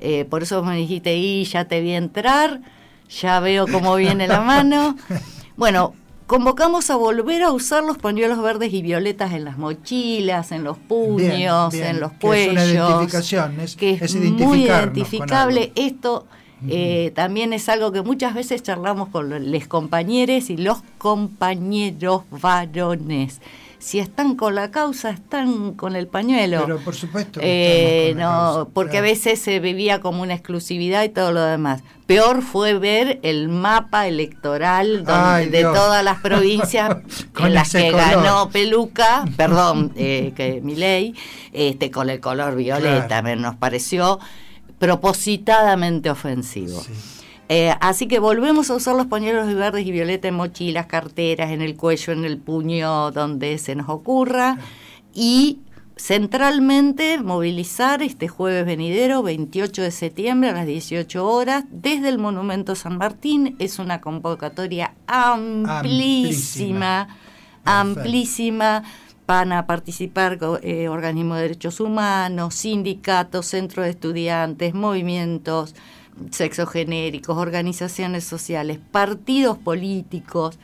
[0.00, 2.60] eh, por eso me dijiste, y ya te vi entrar,
[3.08, 4.96] ya veo cómo viene la mano.
[5.56, 5.92] Bueno,
[6.28, 10.78] convocamos a volver a usar los pañuelos verdes y violetas en las mochilas, en los
[10.78, 12.62] puños, bien, en los que cuellos.
[12.62, 15.72] es una identificación, es- que es, es muy identificable.
[15.74, 16.26] Esto
[16.68, 23.40] eh, también es algo que muchas veces charlamos con los compañeros y los compañeros varones.
[23.80, 26.62] Si están con la causa, están con el pañuelo.
[26.66, 27.38] Pero por supuesto.
[27.38, 29.06] que Eh, la no, causa, porque claro.
[29.06, 31.82] a veces se vivía como una exclusividad y todo lo demás.
[32.06, 36.96] Peor fue ver el mapa electoral donde- Ay, de todas las provincias
[37.32, 38.00] Con en las que color.
[38.24, 41.14] ganó Peluca, perdón, eh, que mi ley,
[41.52, 43.22] este, con el color violeta, Claro.
[43.22, 44.18] me- nos pareció
[44.78, 46.80] propositadamente ofensivo.
[46.80, 46.92] Sí.
[47.48, 51.62] Eh, así que volvemos a usar los pañuelos verdes y violeta en mochilas, carteras, en
[51.62, 54.58] el cuello, en el puño, donde se nos ocurra.
[55.14, 55.60] Y
[55.96, 62.74] centralmente movilizar este jueves venidero, 28 de septiembre a las 18 horas, desde el Monumento
[62.74, 63.56] San Martín.
[63.58, 67.08] Es una convocatoria amplísima,
[67.64, 68.84] amplísima.
[69.28, 75.74] Van a participar eh, organismos de derechos humanos, sindicatos, centros de estudiantes, movimientos
[76.30, 80.58] sexogenéricos, organizaciones sociales, partidos políticos,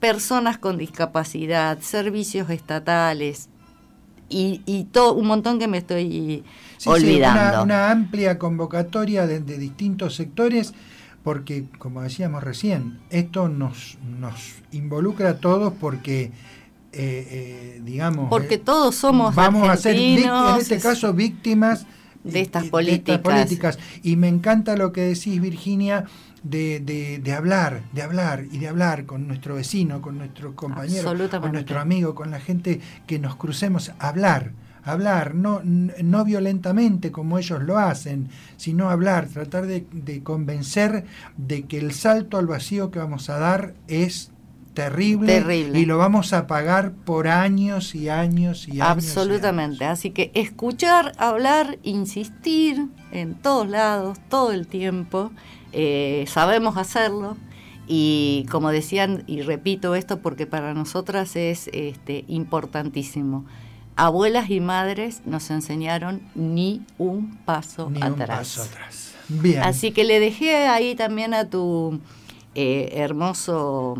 [0.00, 3.48] personas con discapacidad, servicios estatales
[4.28, 6.42] y, y todo un montón que me estoy
[6.78, 7.62] Sí, sí, olvidando.
[7.62, 10.74] una, una amplia convocatoria de, de distintos sectores,
[11.22, 16.32] porque, como decíamos recién, esto nos, nos involucra a todos porque,
[16.92, 18.28] eh, eh, digamos...
[18.28, 21.86] Porque eh, todos somos vamos a ser, en este es- caso, víctimas
[22.24, 23.18] de estas y- y políticas.
[23.20, 23.78] políticas.
[24.02, 26.04] Y me encanta lo que decís, Virginia,
[26.42, 31.04] de, de- de hablar, de hablar y de hablar con nuestro vecino, con nuestro compañero,
[31.40, 37.38] con nuestro amigo, con la gente que nos crucemos, hablar, hablar, no, no violentamente como
[37.38, 41.04] ellos lo hacen, sino hablar, tratar de, de convencer
[41.36, 44.29] de que el salto al vacío que vamos a dar es
[44.74, 45.78] terrible, Terrible.
[45.78, 48.76] y lo vamos a pagar por años y años y años.
[48.76, 49.84] y Absolutamente.
[49.84, 49.98] años.
[49.98, 55.30] Así que escuchar, hablar, insistir en todos lados, todo el tiempo.
[55.72, 57.36] eh, sabemos hacerlo.
[57.92, 63.44] Y como decían, y repito esto porque para nosotras es este, importantísimo,
[63.96, 68.56] abuelas y madres nos enseñaron ni un paso Ni atrás.
[68.56, 69.14] un paso atrás.
[69.28, 69.62] Bien.
[69.62, 71.98] Así que le dejé ahí también a tu
[72.54, 73.96] eh, hermoso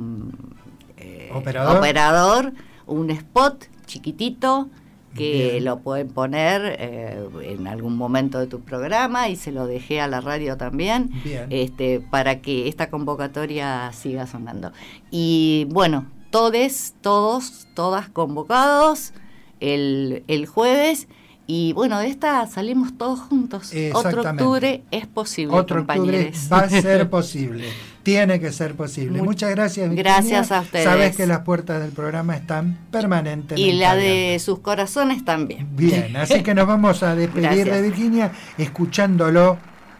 [1.00, 1.76] eh, Operador.
[1.78, 2.52] operador
[2.86, 4.68] un spot chiquitito
[5.14, 5.64] que Bien.
[5.64, 10.06] lo pueden poner eh, en algún momento de tu programa y se lo dejé a
[10.06, 11.46] la radio también Bien.
[11.50, 14.70] este para que esta convocatoria siga sonando
[15.10, 19.12] y bueno todes todos todas convocados
[19.58, 21.08] el, el jueves
[21.48, 26.68] y bueno de esta salimos todos juntos otro octubre es posible Otro octubre va a
[26.68, 27.64] ser posible.
[28.10, 29.18] Tiene que ser posible.
[29.18, 29.88] Mu- Muchas gracias.
[29.88, 30.02] Virginia.
[30.14, 30.84] Gracias a ustedes.
[30.84, 36.16] Sabes que las puertas del programa están permanentemente y la de sus corazones también Bien,
[36.16, 37.82] así que nos vamos a despedir de.
[37.82, 39.58] Virginia escuchándolo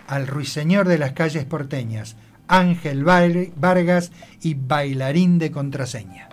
[0.09, 2.17] al ruiseñor de las calles porteñas,
[2.49, 4.11] Ángel Var- Vargas
[4.43, 6.29] y bailarín de contraseña.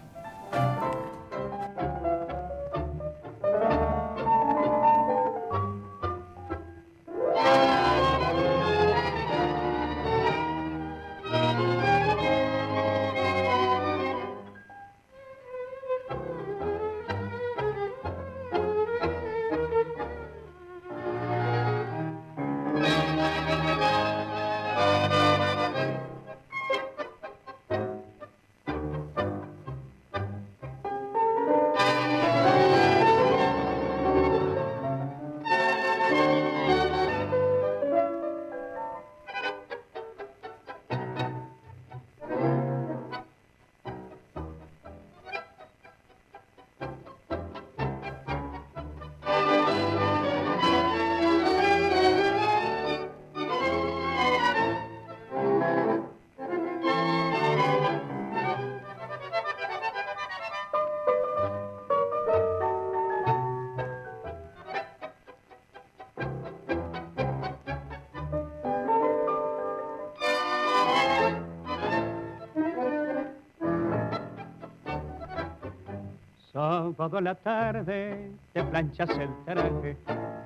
[76.98, 79.96] Sábado a la tarde te planchas el traje,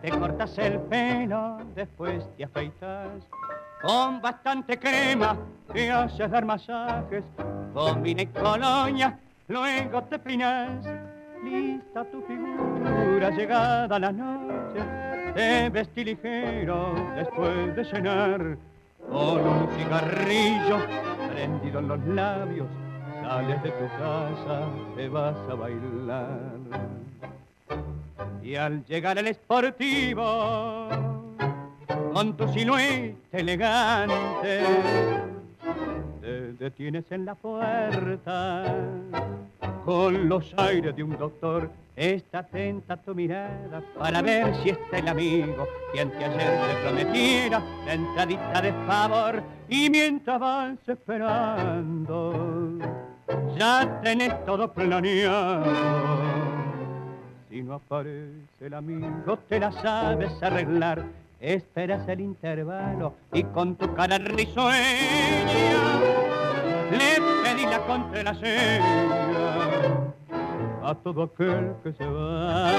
[0.02, 3.08] te cortas el pelo, después te afeitas.
[3.82, 5.38] Con bastante crema
[5.72, 7.24] te haces dar masajes,
[7.74, 10.86] domina y colonia, luego te peinas.
[11.42, 14.82] Lista tu figura, llegada la noche,
[15.34, 18.58] te vestí ligero después de cenar.
[19.10, 20.80] Con un cigarrillo
[21.32, 22.68] prendido en los labios,
[23.32, 24.68] sales de tu casa,
[24.98, 26.60] te vas a bailar.
[28.44, 30.90] Y al llegar al esportivo,
[32.14, 34.64] con tu silueta elegante,
[36.20, 38.76] te detienes en la puerta
[39.86, 41.72] con los aires de un doctor.
[41.96, 47.62] Está atenta tu mirada para ver si está el amigo quien te ayer te prometiera
[47.86, 49.44] la entradita de favor.
[49.70, 52.80] Y mientras vas esperando,
[53.58, 55.64] ya tenés todo planeado.
[57.50, 61.04] Si no aparece el amigo, te la sabes arreglar.
[61.40, 64.72] Esperas el intervalo y con tu cara risueña
[66.92, 69.02] le pedí la contraseña
[70.84, 72.72] a todo aquel que se va.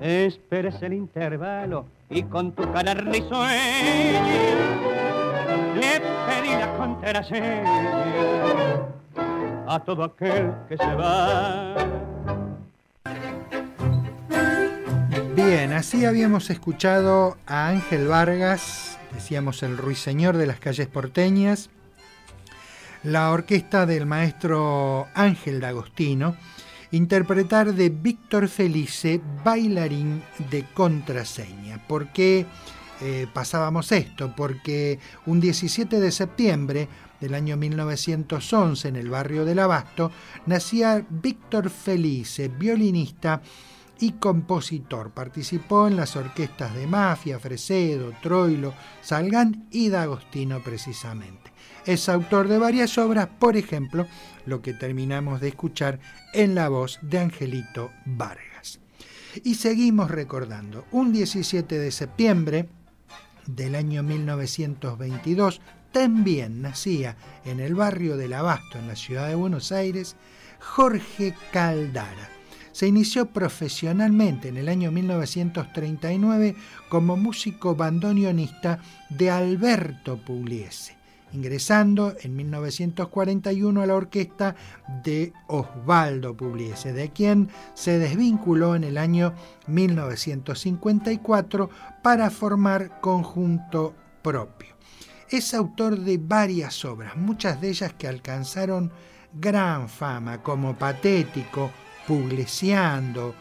[0.00, 4.22] Esperes el intervalo y con tu cara risueña
[5.74, 8.00] le pedí contraseña
[9.68, 11.74] a todo aquel que se va.
[15.34, 21.68] Bien, así habíamos escuchado a Ángel Vargas, decíamos el ruiseñor de las calles porteñas,
[23.02, 26.36] la orquesta del maestro Ángel D'Agostino,
[26.92, 31.86] interpretar de Víctor Felice, bailarín de contraseña.
[31.86, 32.46] ¿Por qué
[33.00, 34.34] eh, pasábamos esto?
[34.36, 36.88] Porque un 17 de septiembre
[37.20, 40.10] del año 1911 en el barrio del Abasto,
[40.46, 43.42] nacía Víctor Felice, violinista
[44.00, 45.10] y compositor.
[45.10, 51.52] Participó en las orquestas de Mafia, Fresedo, Troilo, Salgán y D'Agostino precisamente.
[51.84, 54.06] Es autor de varias obras, por ejemplo,
[54.46, 56.00] lo que terminamos de escuchar
[56.32, 58.80] en la voz de Angelito Vargas.
[59.44, 62.68] Y seguimos recordando, un 17 de septiembre
[63.46, 65.60] del año 1922,
[65.92, 70.16] también nacía en el barrio del Abasto, en la ciudad de Buenos Aires,
[70.60, 72.28] Jorge Caldara.
[72.72, 76.54] Se inició profesionalmente en el año 1939
[76.88, 78.78] como músico bandoneonista
[79.08, 80.96] de Alberto Pugliese,
[81.32, 84.56] ingresando en 1941 a la orquesta
[85.02, 89.34] de Osvaldo Pugliese, de quien se desvinculó en el año
[89.66, 91.70] 1954
[92.02, 94.74] para formar conjunto propio.
[95.28, 98.90] Es autor de varias obras, muchas de ellas que alcanzaron
[99.32, 101.70] gran fama, como Patético,
[102.06, 103.34] Puglesiando,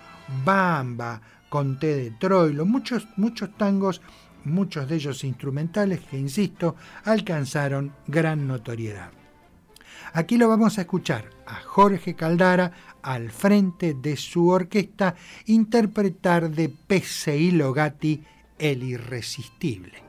[0.46, 1.20] Bamba,
[1.50, 4.02] Conté de Troilo, muchos, muchos tangos,
[4.50, 6.76] muchos de ellos instrumentales que, insisto,
[7.06, 9.12] alcanzaron gran notoriedad.
[10.14, 12.72] Aquí lo vamos a escuchar a Jorge Caldara
[13.02, 16.74] al frente de su orquesta interpretar de
[17.28, 18.24] y Logati
[18.58, 20.04] El Irresistible.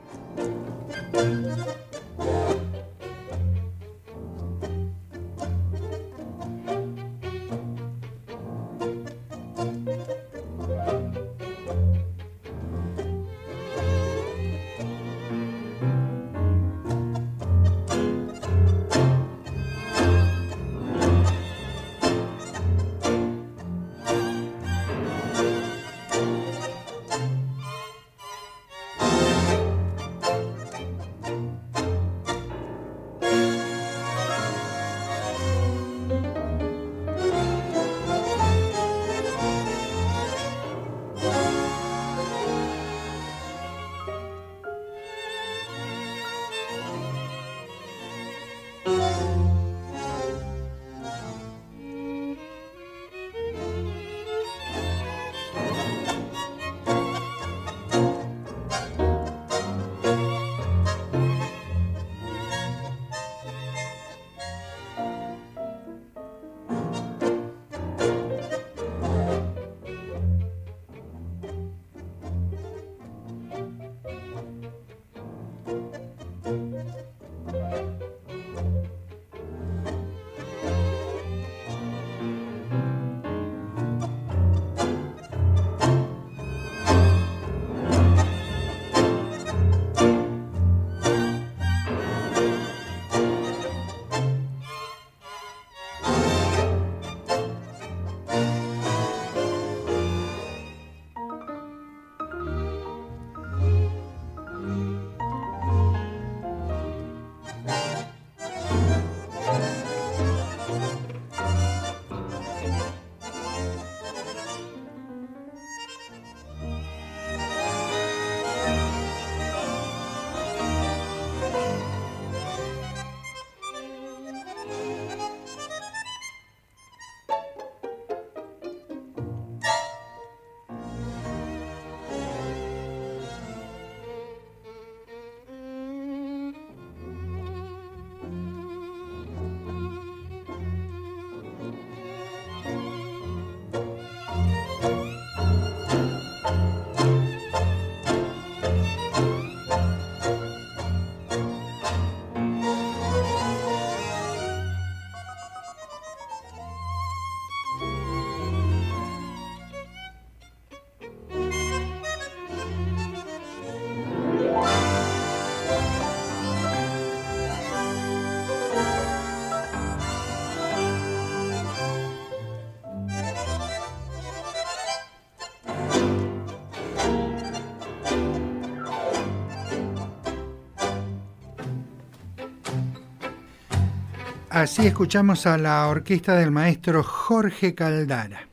[184.61, 188.47] Así escuchamos a la orquesta del maestro Jorge Caldara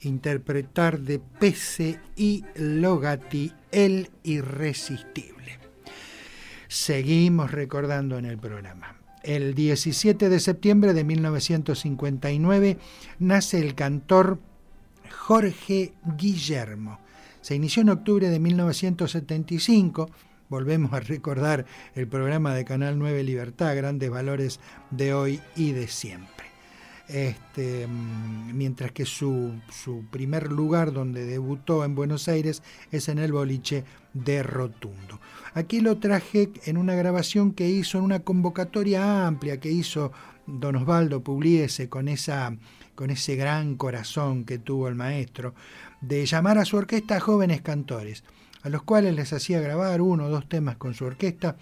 [0.00, 5.58] interpretar de Pese y Logati El Irresistible.
[6.66, 8.96] Seguimos recordando en el programa.
[9.22, 12.78] El 17 de septiembre de 1959
[13.18, 14.38] nace el cantor
[15.10, 17.00] Jorge Guillermo.
[17.42, 20.08] Se inició en octubre de 1975
[20.50, 25.88] volvemos a recordar el programa de Canal 9 Libertad, grandes valores de hoy y de
[25.88, 26.50] siempre.
[27.08, 29.54] Este, mm, mientras que su,
[30.10, 35.20] primer lugar donde debutó en Buenos Aires es en el boliche de Rotundo.
[35.54, 40.12] Aquí lo traje en una grabación que hizo, en una convocatoria amplia que hizo
[40.46, 42.56] don Osvaldo Pugliese con, esa,
[42.94, 45.54] con ese gran corazón que tuvo el maestro,
[46.00, 48.22] de llamar a su orquesta a jóvenes cantores
[48.62, 51.56] a los cuales les hacía grabar uno o dos temas con su orquesta,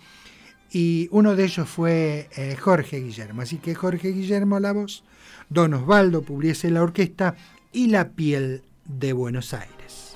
[0.70, 3.42] y uno de ellos fue eh, Jorge Guillermo.
[3.42, 5.02] Así que Jorge Guillermo la voz,
[5.48, 7.36] Don Osvaldo Publiese la orquesta
[7.72, 10.14] y La piel de Buenos Aires.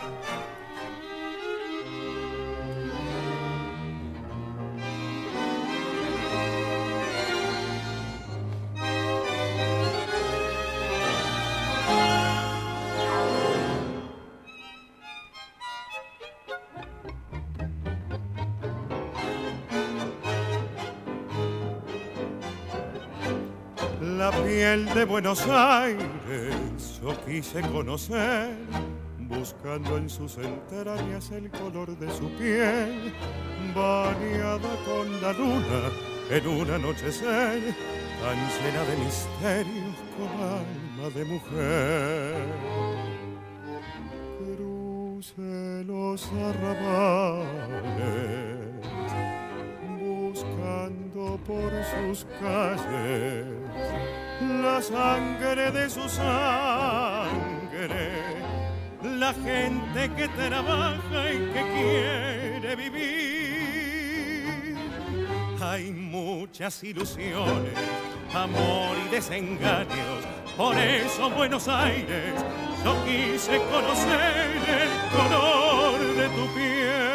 [25.13, 28.57] Buenos Aires yo quise conocer,
[29.19, 33.13] buscando en sus entrañas el color de su piel,
[33.75, 35.91] bañada con la luna
[36.31, 37.75] en un anochecer,
[38.23, 42.49] tan llena de misterios con alma de mujer.
[44.39, 47.53] Cruce los arrabales,
[50.01, 54.22] buscando por sus calles
[54.63, 58.11] la sangre de su sangre,
[59.03, 64.77] la gente que trabaja y que quiere vivir.
[65.61, 67.75] Hay muchas ilusiones,
[68.35, 70.25] amor y desengaños,
[70.57, 72.35] por eso Buenos Aires
[72.85, 77.12] yo quise conocer el color de tu piel.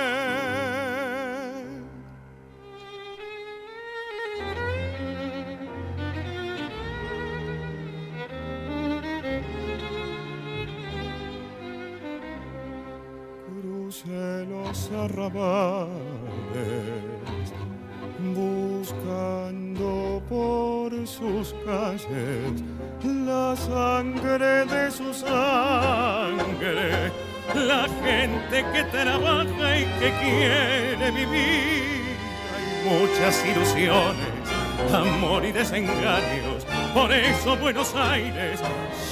[18.35, 22.63] Buscando por sus calles
[23.03, 27.11] la sangre de su sangre,
[27.53, 32.17] la gente que trabaja y que quiere vivir.
[32.55, 38.59] Hay muchas ilusiones, amor y desengaños, por eso Buenos Aires,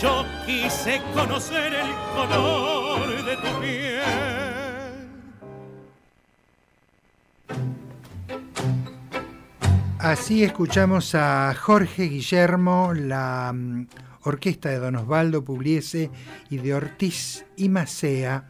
[0.02, 4.35] yo quise conocer el color de tu piel.
[10.18, 13.86] Así escuchamos a Jorge Guillermo, la mm,
[14.24, 16.10] orquesta de Don Osvaldo Publiese
[16.50, 18.50] y de Ortiz y Macea,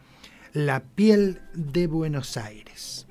[0.52, 3.08] La piel de Buenos Aires.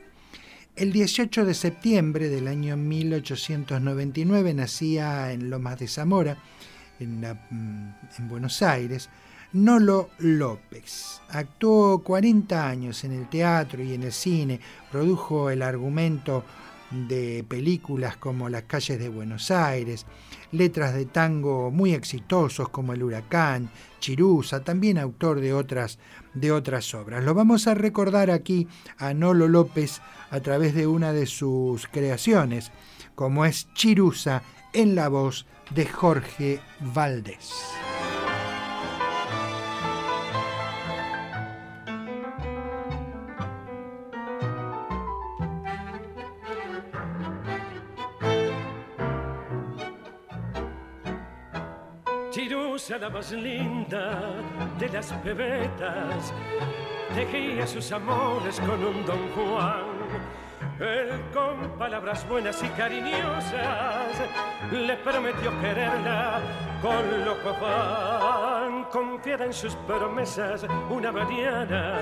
[0.77, 6.37] El 18 de septiembre del año 1899 nacía en Lomas de Zamora,
[7.01, 9.09] en, mm, en Buenos Aires,
[9.51, 11.19] Nolo López.
[11.27, 16.45] Actuó 40 años en el teatro y en el cine, produjo el argumento
[16.91, 20.05] de películas como Las calles de Buenos Aires,
[20.51, 23.69] letras de tango muy exitosos como El Huracán,
[23.99, 25.99] Chirusa, también autor de otras,
[26.33, 27.23] de otras obras.
[27.23, 28.67] Lo vamos a recordar aquí
[28.97, 32.71] a Nolo López a través de una de sus creaciones,
[33.15, 36.59] como es Chirusa en la voz de Jorge
[36.93, 37.51] Valdés.
[52.99, 54.19] La más linda
[54.77, 56.33] de las bebetas,
[57.13, 59.85] tejía sus amores con un don Juan.
[60.77, 64.19] Él con palabras buenas y cariñosas
[64.69, 66.41] le prometió quererla
[66.81, 68.83] con loco afán.
[68.91, 72.01] Confiada en sus promesas, una mañana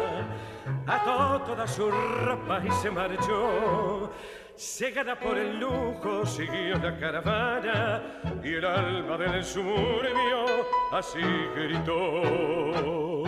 [0.88, 4.10] ató toda su ropa y se marchó
[4.64, 8.02] Cegada por el lujo, siguió la caravana
[8.42, 10.46] y el alma del suburbio
[10.92, 11.20] así
[11.54, 13.24] gritó.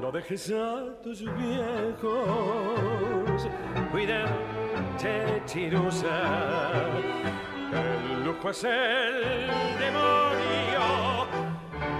[0.00, 2.18] No dejes a tus viejos,
[3.92, 6.88] cuídate, chirusa
[7.70, 9.46] El lujo es el
[9.78, 11.26] demonio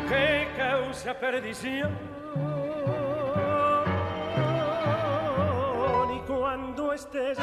[0.08, 2.13] que causa perdición.
[6.74, 7.38] cuando estés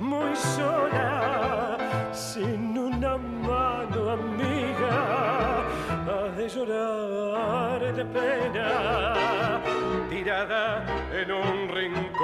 [0.00, 1.78] muy sola,
[2.12, 5.62] sin una mano amiga,
[6.06, 9.60] ha de llorar de pena,
[10.10, 12.15] tirada en un rincón.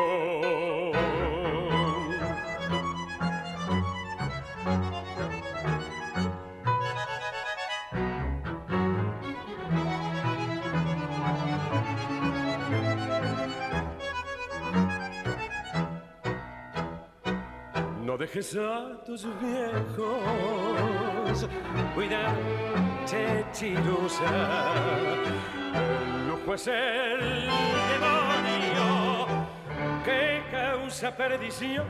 [18.12, 20.18] No dejes a tus viejos
[21.94, 24.74] cuidarte, chirusa.
[25.74, 27.48] El lujo es el
[27.88, 29.26] demonio
[30.04, 31.86] que causa perdición.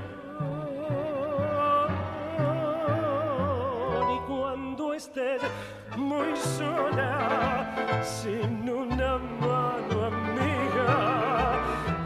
[4.15, 5.43] Y cuando estés
[5.97, 11.55] muy sola, sin una mano amiga,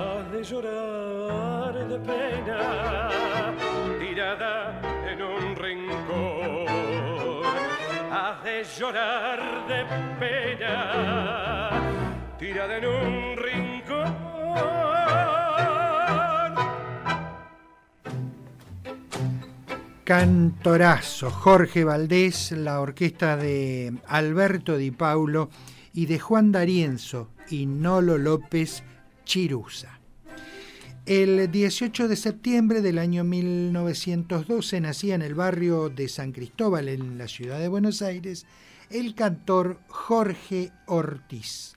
[0.01, 3.53] has de llorar de pena,
[4.27, 6.67] tirada en un rincón.
[8.11, 9.85] Has de llorar de
[10.19, 11.71] pena,
[12.37, 14.17] tirada en un rincón.
[20.03, 25.51] Cantorazo, Jorge Valdés, la orquesta de Alberto Di Paulo
[25.93, 28.83] y de Juan D'Arienzo y Nolo López
[29.25, 29.96] Chirusa.
[31.07, 37.17] El 18 de septiembre del año 1912 nacía en el barrio de San Cristóbal, en
[37.17, 38.45] la ciudad de Buenos Aires,
[38.91, 41.75] el cantor Jorge Ortiz.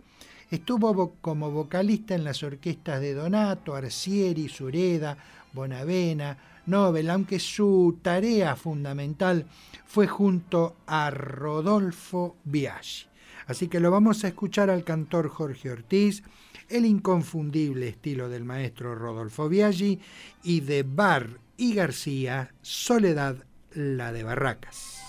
[0.49, 5.15] Estuvo vo- como vocalista en las orquestas de Donato, Arcieri, Sureda,
[5.53, 9.45] Bonavena, Nobel, aunque su tarea fundamental
[9.86, 13.05] fue junto a Rodolfo Biaggi.
[13.45, 16.23] Así que lo vamos a escuchar al cantor Jorge Ortiz,
[16.70, 19.99] el inconfundible estilo del maestro Rodolfo Biaggi
[20.44, 24.99] y de Bar y García, Soledad la de Barracas.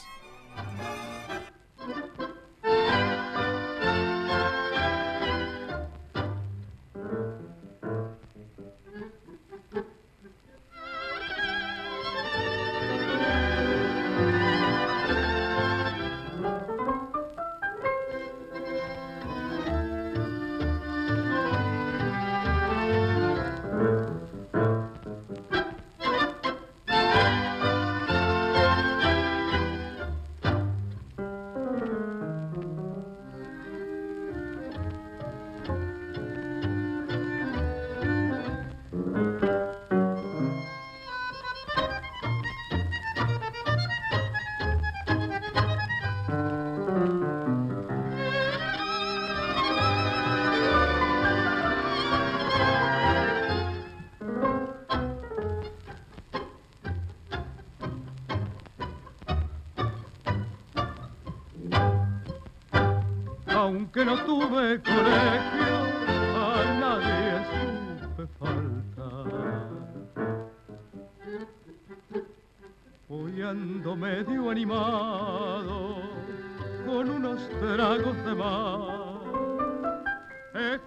[76.87, 78.35] Con unos tragos de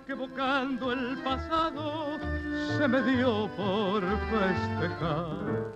[0.05, 2.17] que evocando el pasado
[2.77, 4.01] se me dio por
[4.31, 5.73] festejar.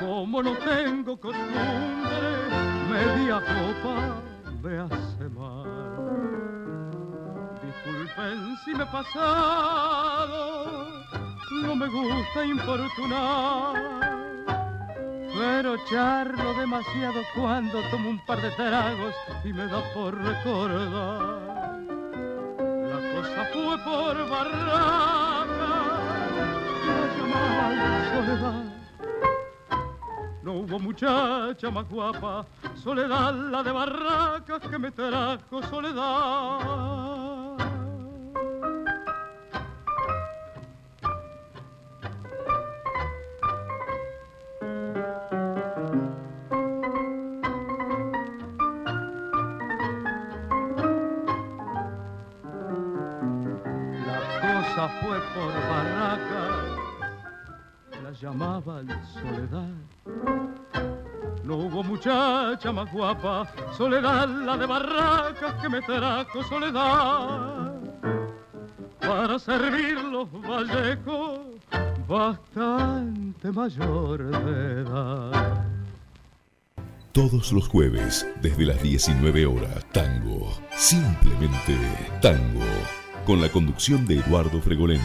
[0.00, 2.48] Como no tengo costumbre,
[2.88, 4.22] media copa
[4.62, 5.64] me hace mal.
[7.62, 10.66] Disculpen si me he pasado,
[11.62, 14.13] no me gusta importunar.
[15.36, 21.80] Pero charlo demasiado cuando tomo un par de tragos y me da por recordar.
[22.88, 25.46] La cosa fue por barraca,
[27.26, 28.64] la soledad.
[30.44, 32.46] No hubo muchacha más guapa,
[32.76, 37.13] soledad la de barracas que me trajo soledad.
[55.34, 56.78] Por barracas,
[58.02, 59.74] la llamaban soledad.
[61.44, 63.46] No hubo muchacha más guapa,
[63.76, 67.74] soledad la de barracas que me trajo soledad.
[69.00, 71.40] Para servir los vallejos,
[72.08, 75.64] bastante mayor de edad.
[77.12, 80.50] Todos los jueves, desde las 19 horas, tango.
[80.76, 81.76] Simplemente
[82.20, 82.64] tango.
[83.26, 85.00] Con la conducción de Eduardo Fregolén.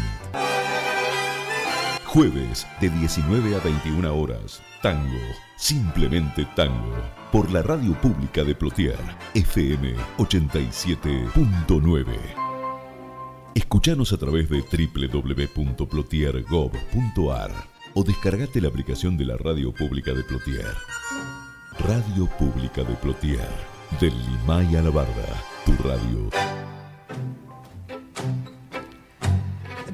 [2.03, 5.17] Jueves, de 19 a 21 horas, tango.
[5.55, 6.97] Simplemente tango.
[7.31, 8.99] Por la radio pública de Plotier,
[9.35, 12.05] FM 87.9.
[13.55, 17.51] Escuchanos a través de www.plotiergov.ar
[17.93, 20.75] o descargate la aplicación de la radio pública de Plotier.
[21.87, 23.47] Radio Pública de Plotier,
[24.01, 26.29] del Limay a la Barda, tu radio.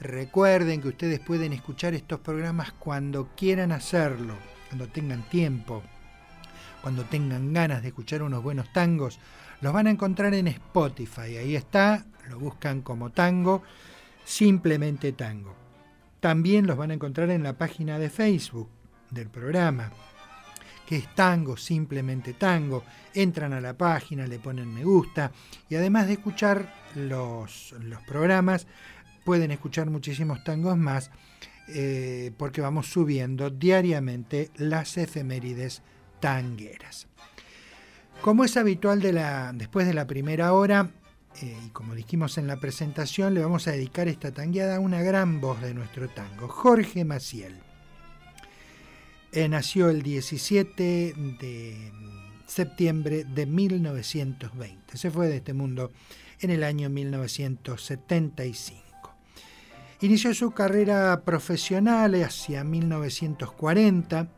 [0.00, 4.34] Recuerden que ustedes pueden escuchar estos programas cuando quieran hacerlo,
[4.68, 5.82] cuando tengan tiempo,
[6.82, 9.18] cuando tengan ganas de escuchar unos buenos tangos.
[9.60, 13.62] Los van a encontrar en Spotify, ahí está, lo buscan como tango,
[14.24, 15.54] simplemente tango.
[16.20, 18.68] También los van a encontrar en la página de Facebook
[19.10, 19.90] del programa,
[20.86, 22.82] que es Tango, simplemente Tango.
[23.14, 25.30] Entran a la página, le ponen me gusta
[25.68, 28.66] y además de escuchar los, los programas,
[29.24, 31.10] pueden escuchar muchísimos tangos más
[31.68, 35.82] eh, porque vamos subiendo diariamente las efemérides
[36.20, 37.08] tangueras.
[38.20, 39.00] Como es habitual
[39.54, 40.90] después de la primera hora,
[41.40, 45.02] eh, y como dijimos en la presentación, le vamos a dedicar esta tangueada a una
[45.02, 47.54] gran voz de nuestro tango, Jorge Maciel.
[49.30, 51.92] Eh, nació el 17 de
[52.46, 54.96] septiembre de 1920.
[54.96, 55.92] Se fue de este mundo
[56.40, 58.88] en el año 1975.
[60.00, 64.28] Inició su carrera profesional hacia 1940.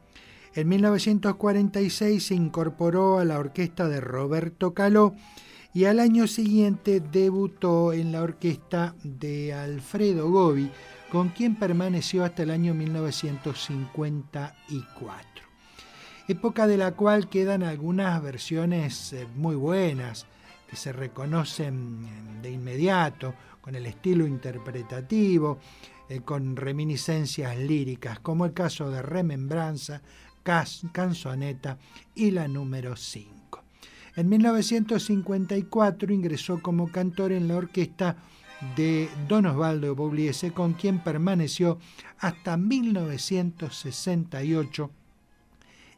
[0.54, 5.14] En 1946 se incorporó a la orquesta de Roberto Caló
[5.72, 10.68] y al año siguiente debutó en la orquesta de Alfredo Gobi,
[11.12, 15.44] con quien permaneció hasta el año 1954.
[16.26, 20.26] Época de la cual quedan algunas versiones eh, muy buenas,
[20.68, 25.60] que se reconocen de inmediato, con el estilo interpretativo,
[26.08, 30.02] eh, con reminiscencias líricas, como el caso de Remembranza,
[30.42, 31.78] Canzoneta
[32.14, 33.62] y la número 5.
[34.16, 38.16] En 1954 ingresó como cantor en la orquesta
[38.76, 41.78] de Don Osvaldo Pugliese, con quien permaneció
[42.18, 44.90] hasta 1968,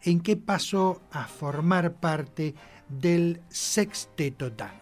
[0.02, 2.54] en que pasó a formar parte
[2.88, 4.81] del Sexteto Tango.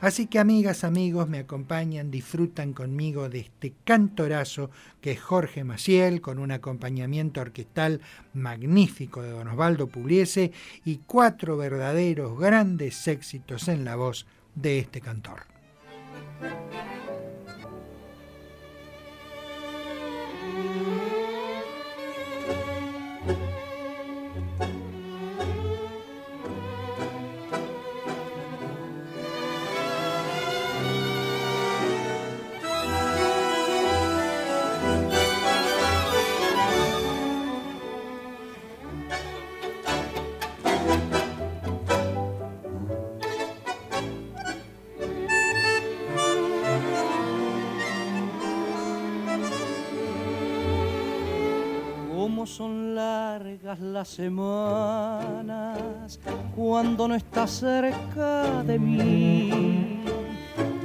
[0.00, 4.70] Así que amigas, amigos, me acompañan, disfrutan conmigo de este cantorazo
[5.00, 8.00] que es Jorge Maciel, con un acompañamiento orquestal
[8.34, 10.52] magnífico de Don Osvaldo Pugliese
[10.84, 15.40] y cuatro verdaderos grandes éxitos en la voz de este cantor.
[53.74, 55.76] Las semanas
[56.54, 60.04] cuando no estás cerca de mí.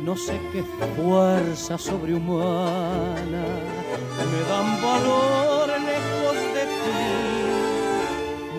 [0.03, 0.63] No sé qué
[0.95, 3.45] fuerza sobrehumana
[4.31, 7.03] me dan valor lejos de ti.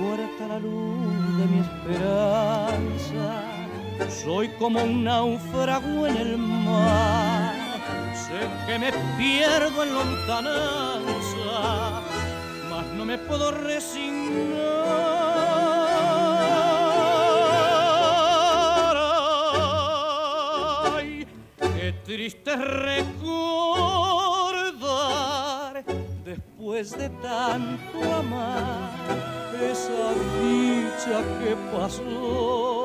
[0.00, 3.42] Muerta la luz de mi esperanza,
[4.24, 7.54] soy como un náufrago en el mar.
[8.14, 11.21] Sé que me pierdo en lontananza
[13.02, 14.62] no me puedo resignar.
[21.58, 23.02] Qué triste recordar
[26.24, 28.92] después de tanto amar
[29.60, 32.81] esa dicha que pasó.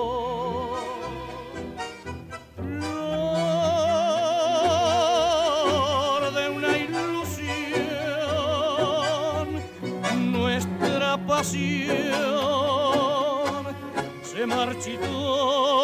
[14.24, 15.77] Se marchitó.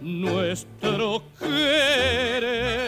[0.00, 2.83] Nuestro querer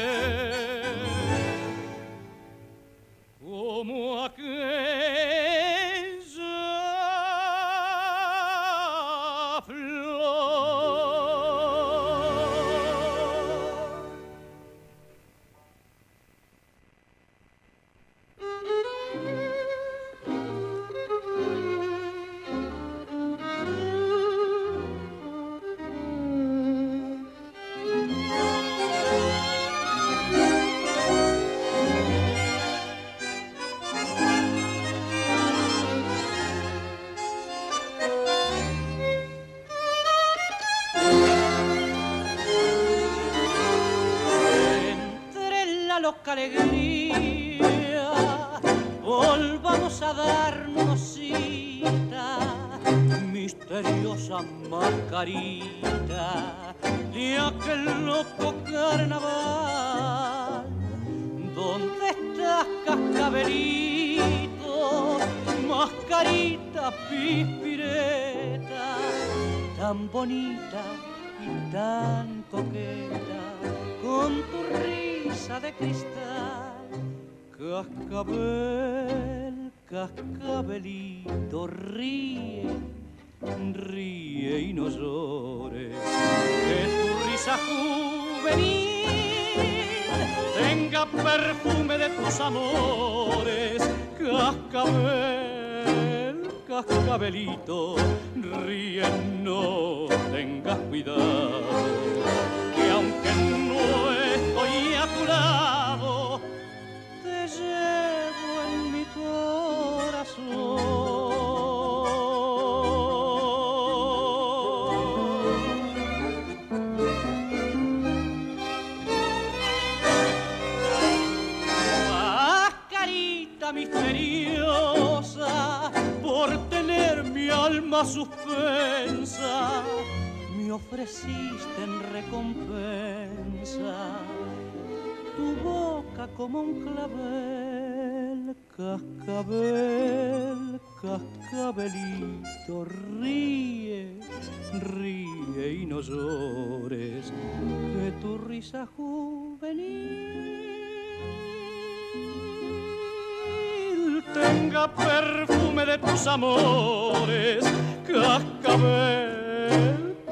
[154.89, 157.65] perfume de tus amores,
[158.07, 159.37] cascabel,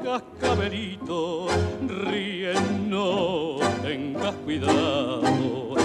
[0.03, 1.47] cascabelito,
[1.87, 2.53] ríe,
[2.87, 5.75] no tengas cuidado,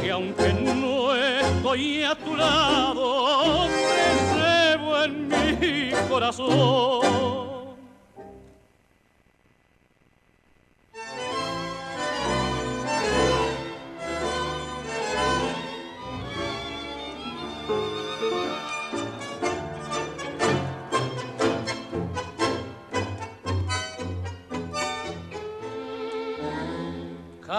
[0.00, 7.51] que aunque no estoy a tu lado, te llevo en mi corazón.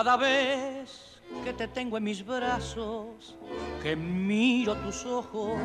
[0.03, 3.37] Cada vez que te tengo en mis brazos,
[3.81, 5.57] que miro tus ojos,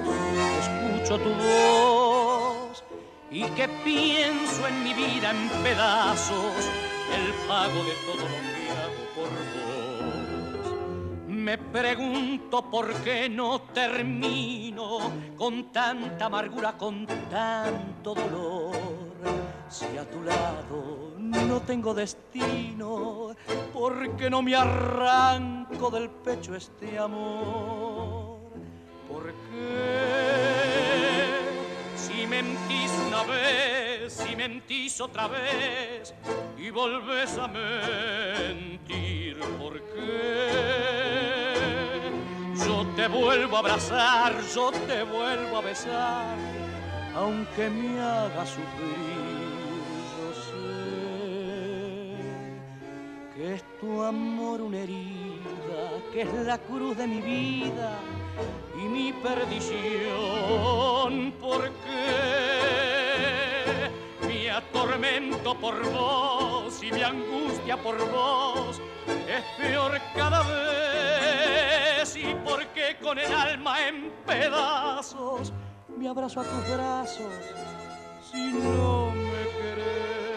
[0.61, 2.85] escucho tu voz
[3.33, 6.55] y que pienso en mi vida en pedazos,
[7.17, 11.27] el pago de todo lo que hago por vos.
[11.27, 15.01] Me pregunto por qué no termino
[15.37, 18.77] con tanta amargura, con tanto dolor.
[19.69, 20.98] Si a tu lado
[21.31, 23.35] no tengo destino,
[23.73, 28.39] ¿por qué no me arranco del pecho este amor?
[29.09, 30.89] ¿Por qué?
[31.97, 36.15] Si mentís una vez, si mentís otra vez
[36.57, 41.29] y volves a mentir, ¿por qué?
[42.67, 46.37] Yo te vuelvo a abrazar, yo te vuelvo a besar,
[47.15, 49.38] aunque me haga sufrir,
[53.39, 58.01] que es tu amor una herida, que es la cruz de mi vida
[58.77, 59.63] y mi perdición,
[61.41, 62.17] porque
[64.27, 72.17] mi atormento por vos y mi angustia por vos es peor cada vez.
[72.17, 75.53] Y porque con el alma en pedazos
[75.97, 77.33] me abrazo a tus brazos
[78.33, 80.28] si no me querés.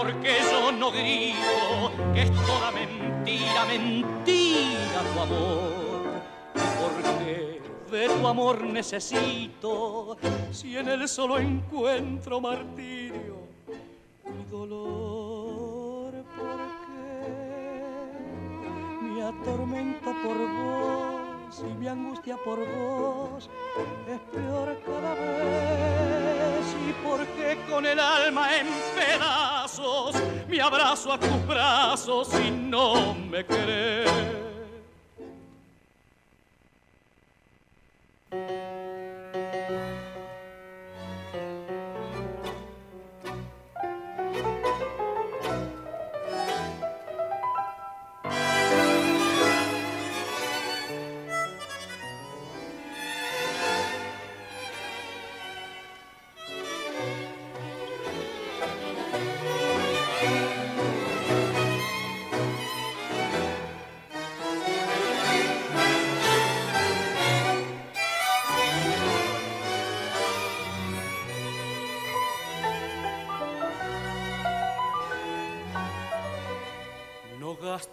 [0.00, 6.00] Porque yo no grito que es toda mentira, mentira tu amor.
[6.80, 7.60] Porque
[7.90, 10.16] de tu amor necesito,
[10.52, 13.40] si en él solo encuentro martirio
[14.24, 16.14] y dolor.
[16.34, 17.02] Porque
[19.02, 21.09] mi atormento por vos
[21.58, 23.50] y mi angustia por vos
[24.06, 30.14] es peor cada vez y porque con el alma en pedazos
[30.48, 34.10] me abrazo a tus brazos y no me querés.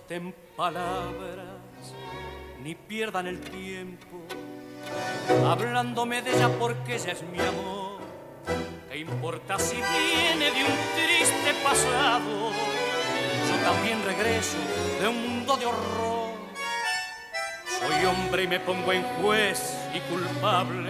[0.07, 1.93] No gasten palabras
[2.63, 4.25] ni pierdan el tiempo
[5.45, 7.99] hablándome de ella porque ella es mi amor.
[8.89, 12.51] ¿Qué importa si viene de un triste pasado?
[13.49, 14.57] Yo también regreso
[15.01, 16.37] de un mundo de horror.
[17.67, 20.89] Soy hombre y me pongo en juez y culpable.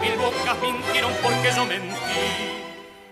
[0.00, 2.64] Mil bocas mintieron porque yo mentí.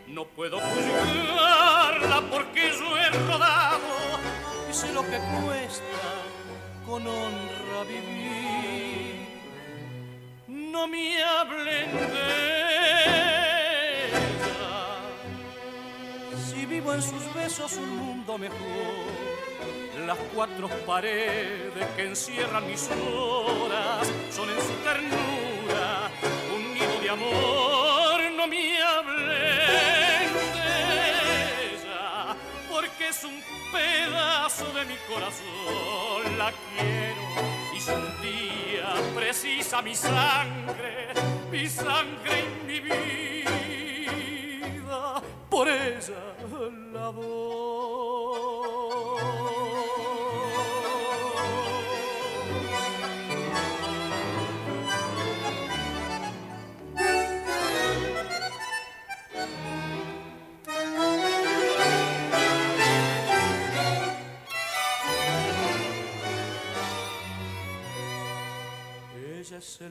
[0.06, 3.91] No puedo juzgarla porque yo he rodado
[4.72, 5.84] y lo que cuesta
[6.86, 9.28] con honra vivir.
[10.48, 12.06] No me hablen de
[14.06, 14.22] ella.
[16.48, 18.56] Si vivo en sus besos un mundo mejor,
[20.06, 26.10] las cuatro paredes que encierran mis horas son en su ternura
[26.54, 27.91] un nido de amor.
[33.72, 36.38] Pedazo de mi corazón.
[36.38, 37.22] La quiero
[37.74, 41.08] y si un día precisa mi sangre,
[41.50, 43.80] mi sangre y mi vida,
[45.48, 46.34] por ella
[46.92, 48.61] la Ella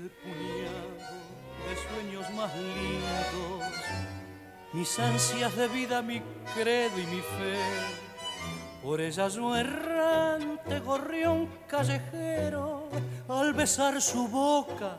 [0.02, 0.98] el puñado
[1.68, 3.64] de sueños más lindos,
[4.74, 6.22] mis ansias de vida, mi
[6.56, 7.60] credo y mi fe.
[8.82, 12.90] Por ella yo errante gorrión callejero,
[13.30, 14.98] al besar su boca,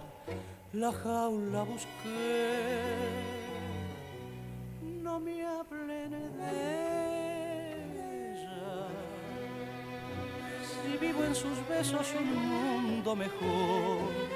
[0.73, 2.61] la jaula busqué.
[5.03, 6.53] No me hablen de
[8.35, 8.87] ella,
[10.71, 14.32] si vivo en sus besos un mundo mejor.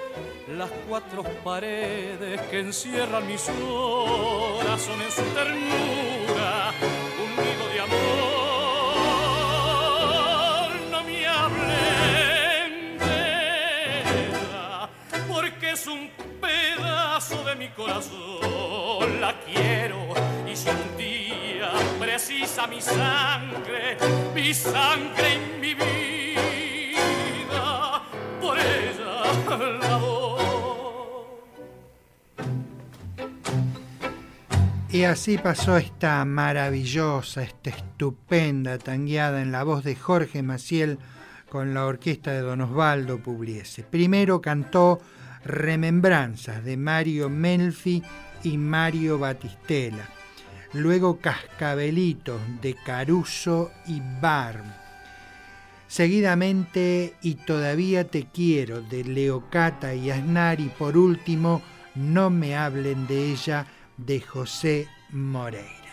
[0.48, 6.72] Las cuatro paredes que encierran mis horas son en su ternura
[7.18, 7.96] un nido de amor.
[10.90, 14.88] No me hablen de ella,
[15.28, 16.08] porque es un
[16.40, 19.20] pedazo de mi corazón.
[19.20, 20.14] La quiero
[20.46, 23.96] y si un día precisa mi sangre,
[24.32, 27.02] mi sangre y mi vida,
[28.40, 29.24] por ella
[29.80, 30.25] la doy.
[34.96, 40.98] Y así pasó esta maravillosa, esta estupenda tangueada en la voz de Jorge Maciel
[41.50, 43.82] con la orquesta de Don Osvaldo Pugliese.
[43.82, 45.02] Primero cantó
[45.44, 48.02] Remembranzas de Mario Melfi
[48.42, 50.08] y Mario Batistela.
[50.72, 54.64] Luego Cascabelitos de Caruso y Barm.
[55.88, 61.60] Seguidamente Y todavía te quiero de Leocata y Aznar y por último
[61.94, 63.66] No me hablen de ella
[63.96, 65.86] de José Moreira.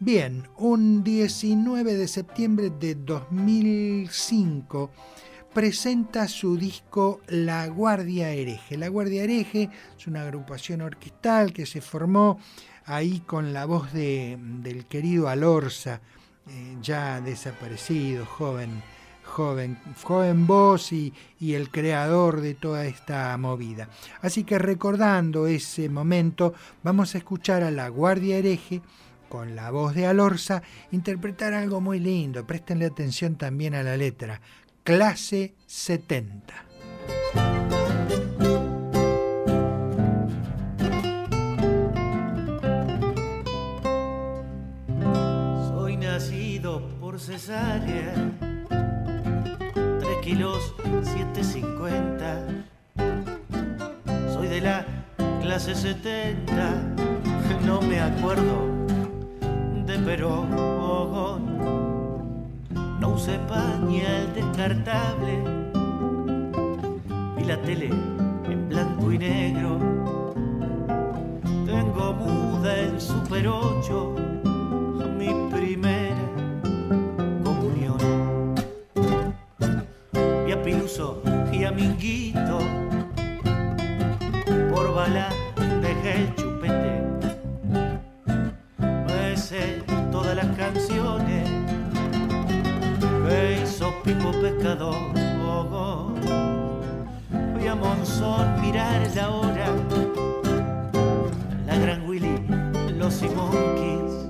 [0.00, 4.90] Bien, un 19 de septiembre de 2005
[5.52, 8.76] presenta su disco La Guardia Hereje.
[8.76, 12.38] La Guardia Hereje es una agrupación orquestal que se formó
[12.84, 16.00] ahí con la voz de, del querido Alorza,
[16.48, 18.82] eh, ya desaparecido, joven,
[19.28, 23.88] joven, joven voz y, y, el creador de toda esta movida.
[24.22, 28.82] Así que recordando ese momento, vamos a escuchar a La Guardia Hereje
[29.28, 32.46] con la voz de Alorza interpretar algo muy lindo.
[32.46, 34.40] Préstenle atención también a la letra.
[34.82, 36.54] Clase 70.
[45.68, 48.47] Soy nacido por cesárea, 3
[50.28, 50.74] kilos
[51.04, 52.48] 750.
[54.34, 54.84] Soy de la
[55.40, 56.82] clase 70,
[57.64, 58.66] no me acuerdo
[59.86, 60.50] de Perón.
[63.00, 65.32] No usé pañal descartable,
[67.34, 67.88] vi la tele
[68.50, 69.78] en blanco y negro.
[71.64, 74.14] Tengo muda en Super 8,
[75.16, 76.27] mi primera
[80.98, 81.22] Piluso
[81.52, 82.58] y a Minguito,
[84.74, 85.28] por bala
[85.80, 87.02] dejé el chupete.
[88.78, 91.48] Me sé todas las canciones
[93.00, 94.96] que hizo Pipo Pescador.
[97.54, 99.68] Fui a Monzón mirar la hora,
[101.66, 102.44] la Gran Willy,
[102.98, 104.26] los Monkeys.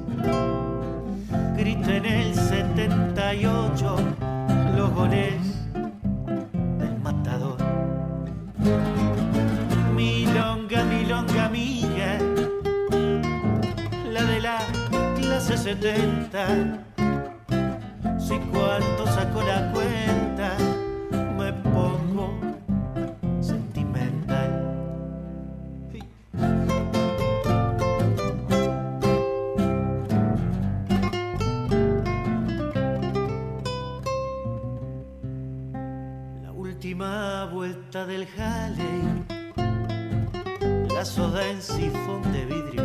[1.57, 3.97] Grito en el 78
[4.77, 5.58] los goles
[15.69, 16.79] 70
[18.19, 20.57] si cuando saco la cuenta
[21.37, 22.41] me pongo
[23.43, 24.51] sentimental.
[36.45, 39.27] La última vuelta del Halley,
[40.95, 42.78] la soda en sifón de vidrio.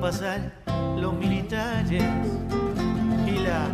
[0.00, 0.52] Pasar
[0.98, 2.02] los militares
[3.26, 3.68] y la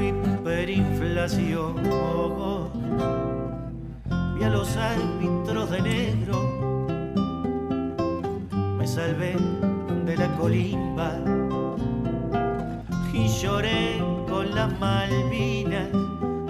[0.00, 1.74] hiperinflación.
[4.36, 6.40] Vi a los árbitros de negro,
[8.78, 9.36] me salvé
[10.06, 11.18] de la colimba
[13.12, 13.98] y lloré
[14.28, 15.88] con las Malvinas,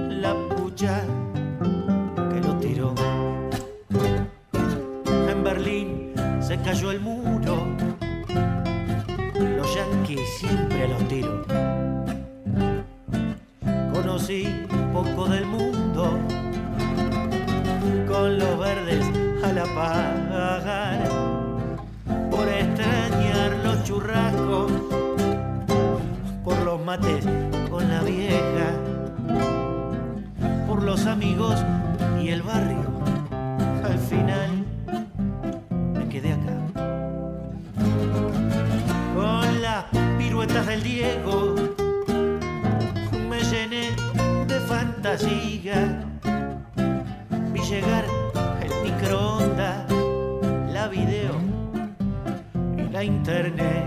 [0.09, 1.05] la pucha
[2.31, 2.95] que lo tiró.
[5.29, 7.67] En Berlín se cayó el muro,
[10.53, 11.47] siempre los tiros
[13.93, 14.47] conocí
[14.93, 16.19] poco del mundo
[18.07, 19.07] con los verdes
[19.43, 21.09] a la par
[22.31, 24.73] por extrañar los churrascos
[26.45, 27.25] por los mates
[27.71, 28.69] con la vieja
[30.69, 31.57] por los amigos
[32.23, 32.91] y el barrio
[33.85, 34.62] al final
[40.67, 41.55] del Diego
[43.29, 43.91] me llené
[44.47, 46.05] de fantasía.
[47.53, 48.05] Vi llegar
[48.63, 49.91] el microondas,
[50.73, 51.35] la video
[52.77, 53.85] y la internet.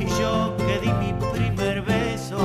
[0.00, 2.38] Y yo que di mi primer beso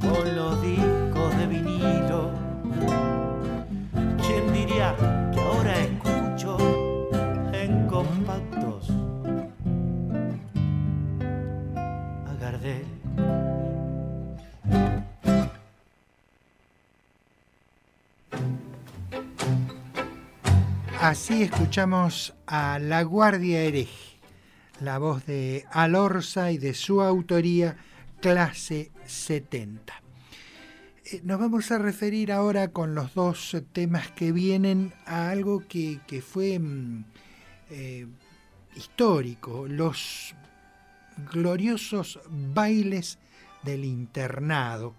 [0.00, 2.30] con los discos de vinilo.
[4.26, 5.25] ¿Quién diría?
[21.06, 24.18] Así escuchamos a La Guardia Hereje,
[24.80, 27.76] la voz de Alorza y de su autoría
[28.20, 30.02] Clase 70.
[31.04, 36.00] Eh, nos vamos a referir ahora con los dos temas que vienen a algo que,
[36.28, 37.04] fue mm,
[37.70, 38.08] eh,
[38.74, 40.34] histórico, los
[41.30, 43.20] gloriosos bailes
[43.62, 44.96] del internado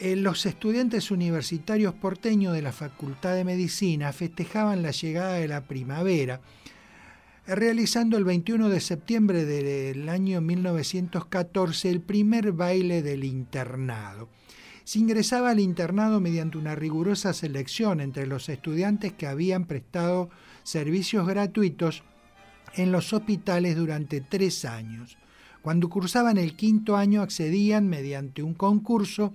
[0.00, 5.60] eh, los estudiantes universitarios porteños de la Facultad de Medicina festejaban la llegada de la
[5.60, 6.40] primavera,
[7.46, 14.30] realizando el 21 de septiembre del año 1914 el primer baile del internado.
[14.84, 20.30] Se ingresaba al internado mediante una rigurosa selección entre los estudiantes que habían prestado
[20.62, 22.04] servicios gratuitos
[22.74, 25.18] en los hospitales durante tres años.
[25.60, 29.34] Cuando cursaban el quinto año accedían mediante un concurso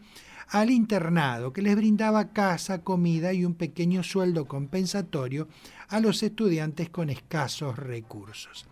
[0.50, 5.48] al internado que les brindaba casa, comida y un pequeño sueldo compensatorio
[5.88, 8.66] a los estudiantes con escasos recursos.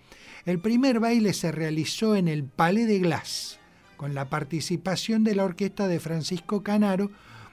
[0.45, 3.57] El primer baile se realizó en el Palais de Glace,
[3.95, 7.11] con la participación de la orquesta de Francisco Canaro,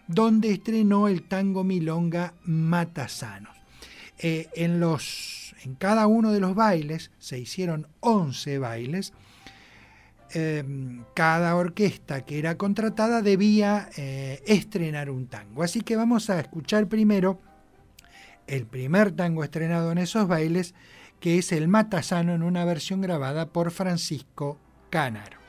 [0.09, 3.57] donde estrenó el tango milonga Matasanos.
[4.19, 9.13] Eh, en, los, en cada uno de los bailes se hicieron 11 bailes,
[10.33, 15.65] Em, cada orquesta que era contratada debía eh, estrenar un tango.
[15.65, 17.41] Así que vamos a escuchar primero
[18.47, 20.75] el primer tango estrenado en esos bailes,
[21.19, 24.59] que es el Matasano en una versión grabada por Francisco
[24.89, 25.40] Canaro.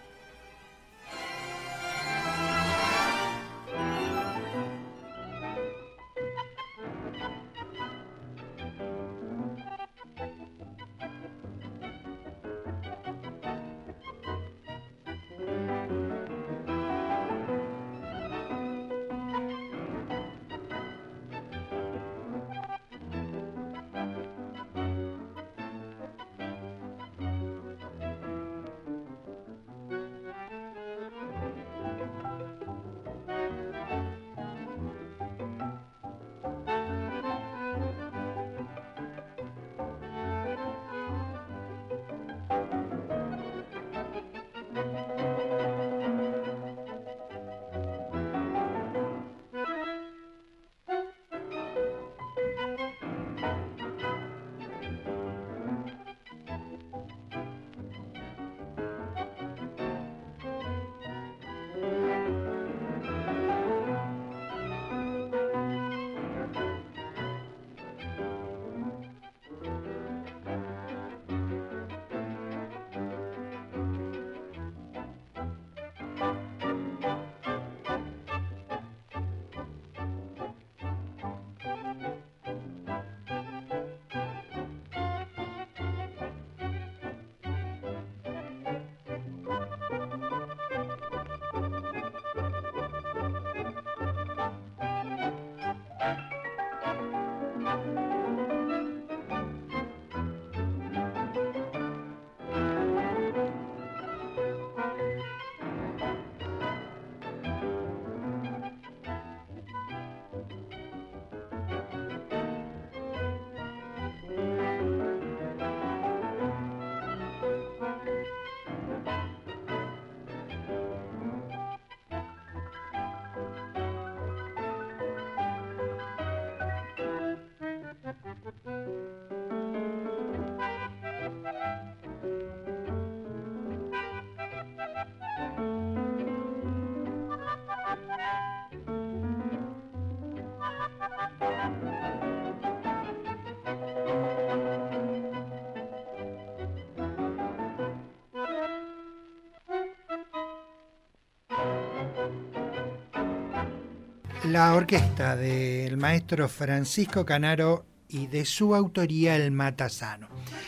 [154.52, 160.28] La orquesta del maestro Francisco Canaro y de su autoría El Matasano.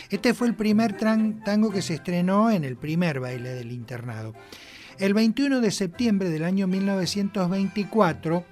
[0.09, 4.33] Este fue el primer tango que se estrenó en el primer baile del internado.
[4.99, 8.45] El 21 de septiembre del año 1924,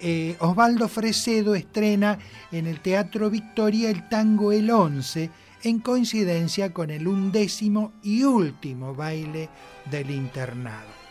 [0.00, 2.18] eh, Osvaldo Fresedo estrena
[2.50, 5.28] en el Teatro Victoria el tango El Once,
[5.64, 9.50] en coincidencia con el undécimo y último baile
[9.90, 11.01] del internado.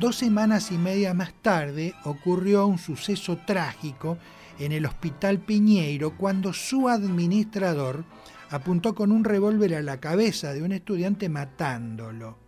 [0.00, 4.16] Dos semanas y media más tarde ocurrió un suceso trágico
[4.58, 8.06] en el Hospital Piñeiro cuando su administrador
[8.48, 12.38] apuntó con un revólver a la cabeza de un estudiante matándolo.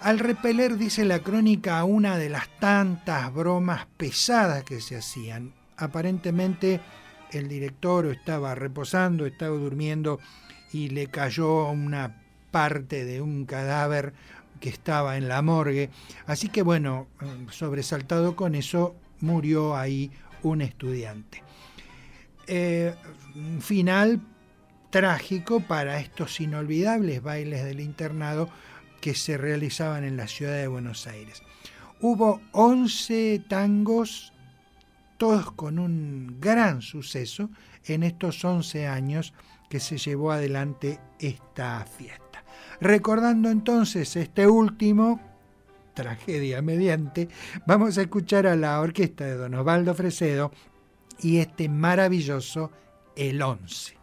[0.00, 5.54] al repeler, dice la crónica, una de las tantas bromas pesadas que se hacían.
[5.76, 6.80] Aparentemente
[7.30, 10.18] el director estaba reposando, estaba durmiendo
[10.72, 12.20] y le cayó una
[12.50, 14.12] parte de un cadáver
[14.62, 15.90] que estaba en la morgue.
[16.24, 17.08] Así que bueno,
[17.50, 20.12] sobresaltado con eso, murió ahí
[20.42, 21.42] un estudiante.
[22.46, 22.94] Eh,
[23.60, 24.20] final
[24.90, 28.48] trágico para estos inolvidables bailes del internado
[29.00, 31.42] que se realizaban en la ciudad de Buenos Aires.
[32.00, 34.32] Hubo 11 tangos,
[35.18, 37.50] todos con un gran suceso
[37.84, 39.34] en estos 11 años
[39.68, 42.21] que se llevó adelante esta fiesta.
[42.82, 45.20] Recordando entonces este último,
[45.94, 47.28] tragedia mediante,
[47.64, 50.50] vamos a escuchar a la orquesta de Don Osvaldo Fresedo
[51.20, 52.72] y este maravilloso
[53.14, 53.96] El Once.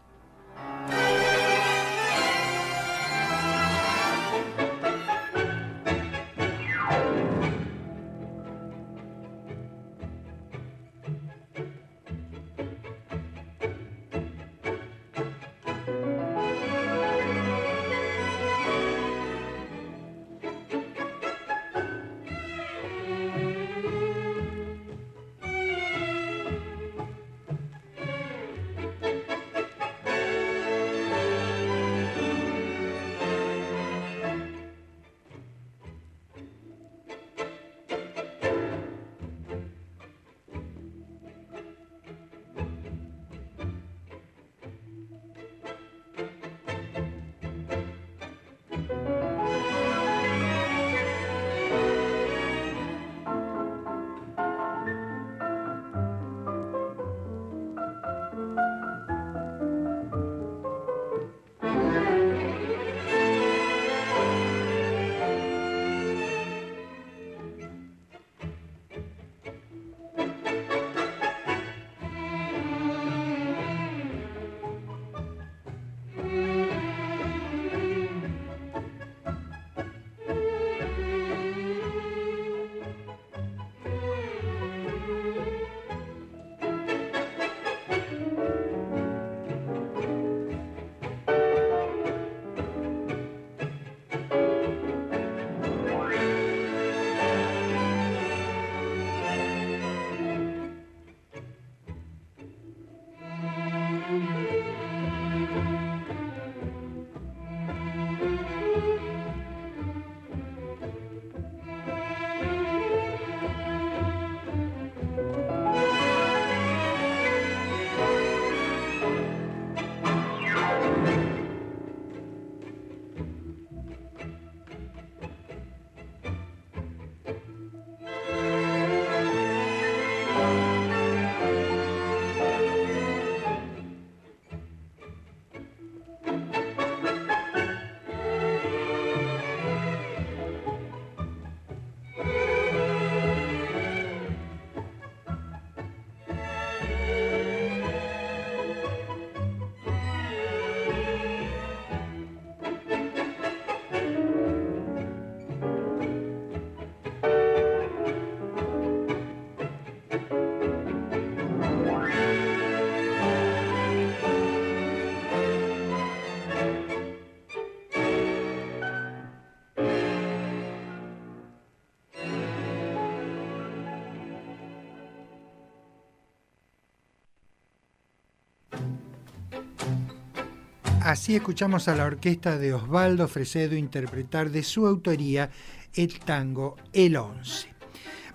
[181.30, 185.52] Así escuchamos a la orquesta de Osvaldo Fresedo interpretar de su autoría
[185.94, 187.68] el tango El Once.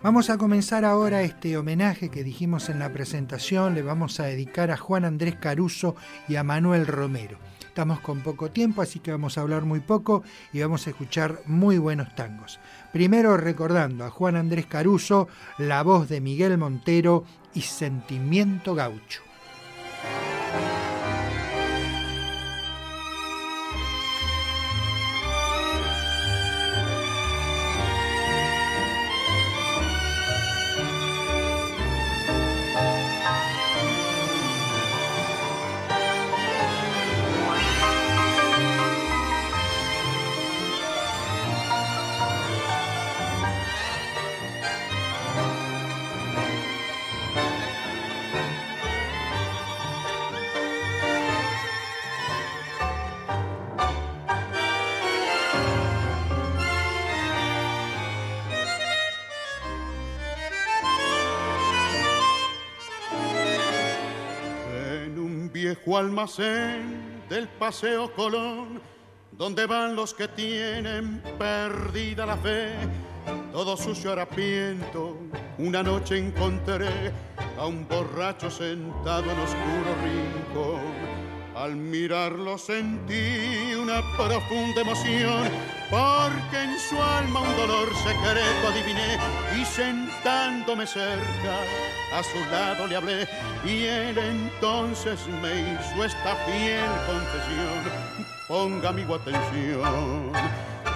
[0.01, 4.71] Vamos a comenzar ahora este homenaje que dijimos en la presentación, le vamos a dedicar
[4.71, 5.97] a Juan Andrés Caruso
[6.29, 7.37] y a Manuel Romero.
[7.66, 10.23] Estamos con poco tiempo, así que vamos a hablar muy poco
[10.53, 12.61] y vamos a escuchar muy buenos tangos.
[12.93, 15.27] Primero recordando a Juan Andrés Caruso,
[15.59, 19.34] la voz de Miguel Montero y Sentimiento Gaucho.
[65.85, 68.81] Viejo almacén del Paseo Colón,
[69.32, 72.73] donde van los que tienen perdida la fe.
[73.52, 75.16] Todo sucio harapiento,
[75.59, 77.12] una noche encontré
[77.59, 81.14] a un borracho sentado en oscuro rincón.
[81.65, 85.49] Al mirarlo sentí una profunda emoción,
[85.89, 89.16] porque en su alma un dolor secreto adiviné
[89.59, 91.57] y sentándome cerca
[92.12, 93.28] a su lado le hablé
[93.65, 97.81] y él entonces me hizo esta fiel confesión.
[98.47, 100.32] Ponga mi atención,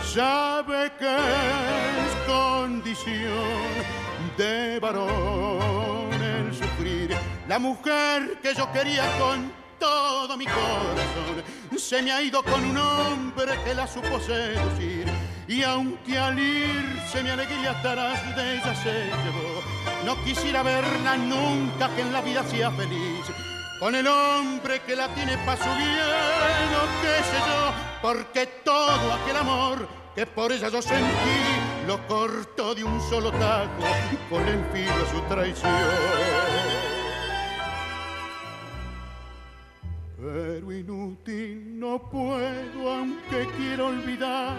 [0.04, 3.48] sabe que es condición
[4.36, 7.16] de varón el sufrir.
[7.48, 11.44] La mujer que yo quería con todo mi corazón
[11.78, 15.06] se me ha ido con un hombre que la supo seducir.
[15.46, 19.62] Y aunque al irse mi alegría atrás de ella se llevó,
[20.04, 23.24] no quisiera verla nunca que en la vida sea feliz.
[23.80, 27.72] Con el hombre que la tiene pa' su bien, o qué sé yo,
[28.02, 33.84] porque todo aquel amor que por ella yo sentí, lo cortó de un solo taco
[34.28, 36.97] con el filo de su traición.
[40.20, 44.56] Pero inútil no puedo, aunque quiero olvidar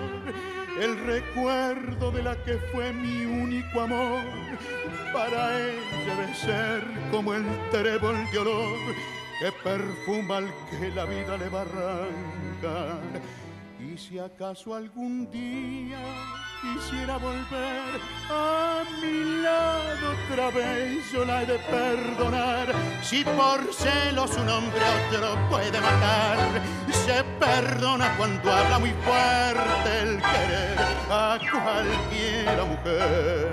[0.80, 4.24] el recuerdo de la que fue mi único amor.
[5.12, 6.82] Para ella debe ser
[7.12, 8.78] como el trébol de olor
[9.42, 13.49] que perfuma al que la vida le va a arrancar.
[14.00, 16.00] Si acaso algún día
[16.62, 18.00] quisiera volver
[18.30, 22.74] a mi lado otra vez, yo la he de perdonar.
[23.04, 26.40] Si por celos un hombre otro puede matar,
[27.06, 30.78] se perdona cuando habla muy fuerte el querer
[31.12, 33.52] a cualquiera mujer.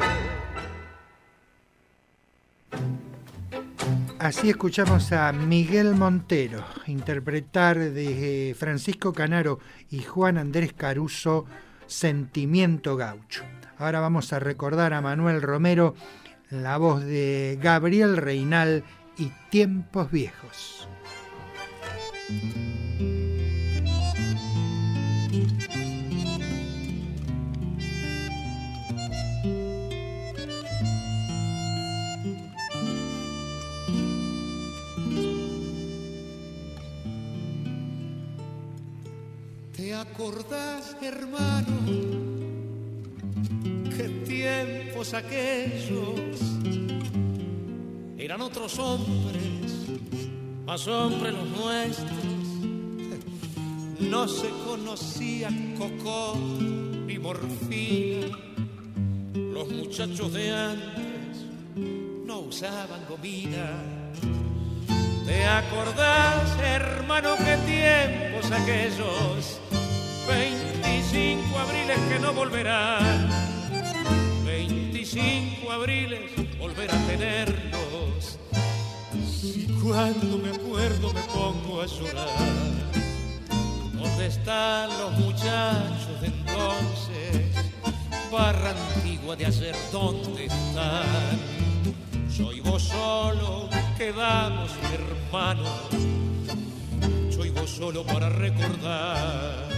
[4.27, 11.45] Así escuchamos a Miguel Montero interpretar de Francisco Canaro y Juan Andrés Caruso
[11.87, 13.45] Sentimiento Gaucho.
[13.79, 15.95] Ahora vamos a recordar a Manuel Romero,
[16.51, 18.83] la voz de Gabriel Reinal
[19.17, 20.89] y Tiempos Viejos.
[22.27, 22.76] ¿Te
[39.97, 41.77] acordás, hermano?
[43.97, 46.41] Qué tiempos aquellos
[48.19, 49.73] eran otros hombres,
[50.65, 52.11] más hombres los nuestros.
[54.01, 55.49] No se conocía
[55.79, 56.37] coco
[57.07, 58.37] ni morfina.
[59.35, 61.47] Los muchachos de antes
[62.27, 63.71] no usaban gomina.
[65.25, 69.61] ¿Te acordás, hermano, qué tiempos aquellos?
[70.27, 73.29] 25 abriles que no volverán.
[74.45, 78.39] 25 abriles volver a tenerlos.
[79.25, 82.27] Si cuando me acuerdo me pongo a llorar.
[83.95, 87.65] ¿Dónde están los muchachos de entonces?
[88.33, 91.39] Barra antigua de ayer, ¿dónde están?
[92.29, 95.69] Soy vos solo, quedamos hermanos.
[97.31, 99.76] Soy vos solo para recordar.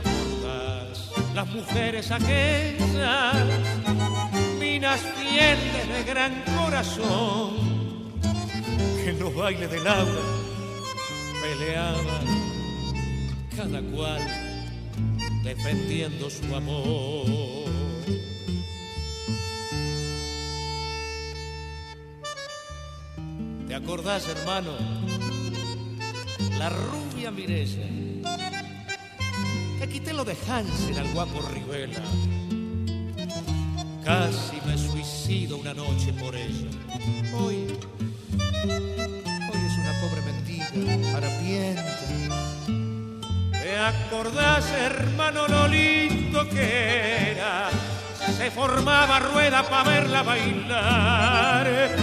[0.00, 1.10] ¿Te acordás?
[1.34, 3.34] Las mujeres aquellas,
[4.58, 7.52] minas fieles de gran corazón,
[9.02, 10.22] que en los bailes de Laura
[11.42, 12.26] peleaban
[13.56, 14.20] cada cual
[15.44, 17.70] defendiendo su amor.
[23.68, 24.72] ¿Te acordás, hermano?
[26.58, 27.86] La rubia Mirella,
[29.82, 31.98] que quité lo de Hansen al guapo Rivela.
[34.04, 36.70] Casi me suicido una noche por ella.
[37.34, 37.66] Hoy,
[38.64, 41.98] hoy es una pobre mendiga, harapienta.
[43.50, 47.68] ¿Te acordás, hermano, lo lindo que era?
[48.36, 51.96] Se formaba rueda para verla bailar.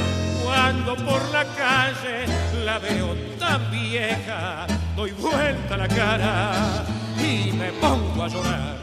[0.43, 2.25] Cuando por la calle
[2.65, 8.79] la veo tan vieja, doy vuelta la cara y me pongo a llorar.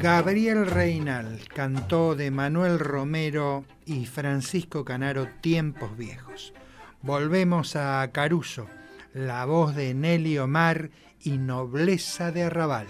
[0.00, 6.52] Gabriel Reinal cantó de Manuel Romero y Francisco Canaro Tiempos Viejos.
[7.02, 8.68] Volvemos a Caruso,
[9.14, 10.90] la voz de Nelly Omar
[11.22, 12.86] y Nobleza de Arrabal.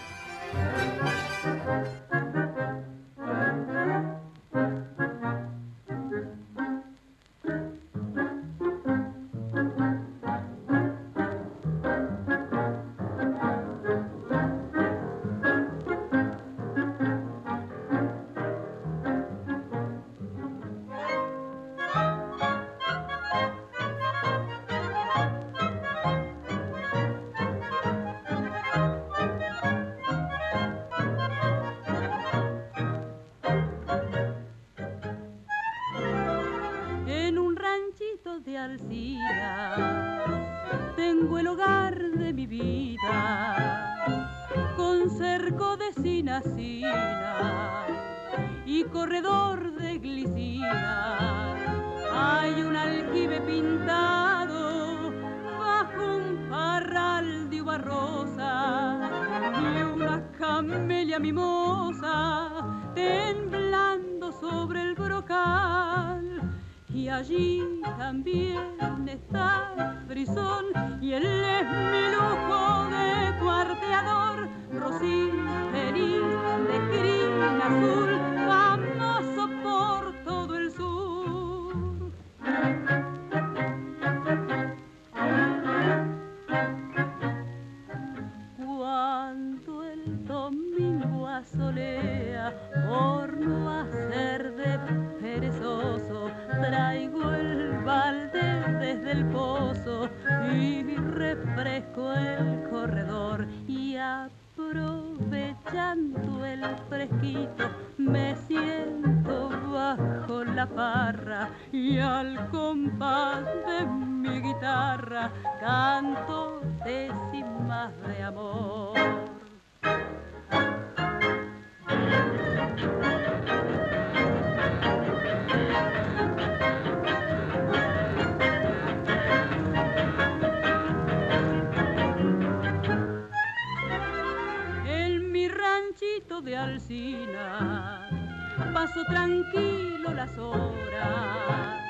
[138.87, 141.81] Paso tranquilo las horas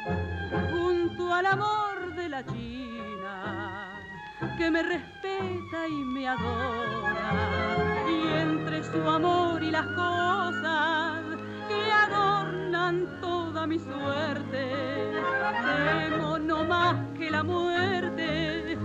[0.71, 4.01] junto al amor de la China
[4.57, 7.35] que me respeta y me adora.
[8.09, 11.23] Y entre su amor y las cosas
[11.69, 15.13] que adornan toda mi suerte
[16.09, 18.79] temo no más que la muerte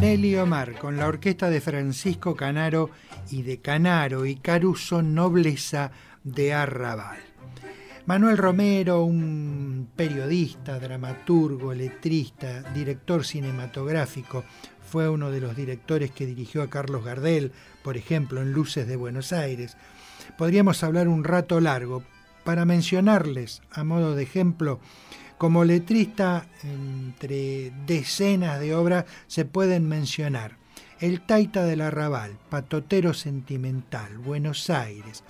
[0.00, 2.90] Nelly Omar con la orquesta de Francisco Canaro
[3.30, 5.90] y de Canaro y Caruso Nobleza
[6.22, 7.18] de Arrabal.
[8.06, 14.44] Manuel Romero, un periodista, dramaturgo, letrista, director cinematográfico,
[14.88, 17.50] fue uno de los directores que dirigió a Carlos Gardel,
[17.82, 19.76] por ejemplo, en Luces de Buenos Aires.
[20.36, 22.04] Podríamos hablar un rato largo
[22.44, 24.78] para mencionarles, a modo de ejemplo,
[25.38, 30.56] como letrista, entre decenas de obras se pueden mencionar
[30.98, 35.22] El Taita del Arrabal, Patotero Sentimental, Buenos Aires,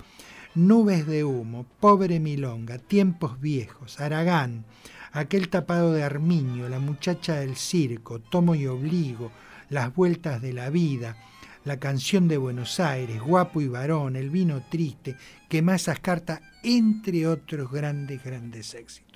[0.55, 4.65] Nubes de Humo, Pobre Milonga, Tiempos Viejos, Aragán,
[5.11, 9.31] Aquel Tapado de Armiño, La Muchacha del Circo, Tomo y Obligo,
[9.69, 11.17] Las Vueltas de la Vida,
[11.65, 15.15] La Canción de Buenos Aires, Guapo y Varón, El Vino Triste,
[15.47, 19.08] Quema esas cartas, entre otros grandes, grandes éxitos.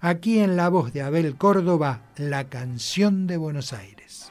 [0.00, 4.30] Aquí en la voz de Abel Córdoba, La Canción de Buenos Aires.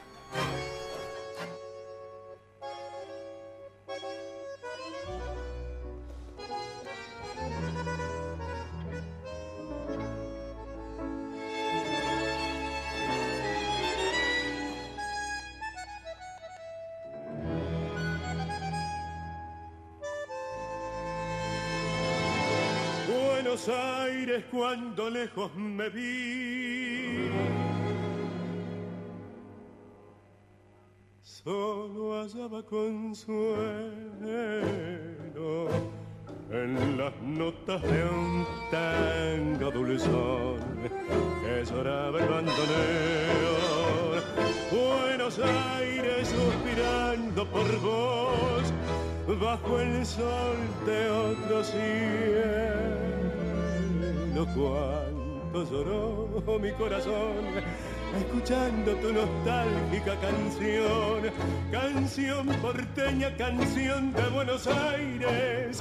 [24.58, 27.30] Cuando lejos me vi.
[31.22, 33.38] Solo hallaba consuelo
[36.50, 40.58] en las notas de un tango dulzón
[41.40, 43.54] que lloraba el bandoneo.
[44.72, 48.72] Buenos Aires suspirando por vos
[49.40, 53.17] bajo el sol de otro cielo.
[54.44, 57.34] Cuánto lloró mi corazón
[58.16, 61.32] escuchando tu nostálgica canción,
[61.72, 65.80] canción porteña, canción de Buenos Aires.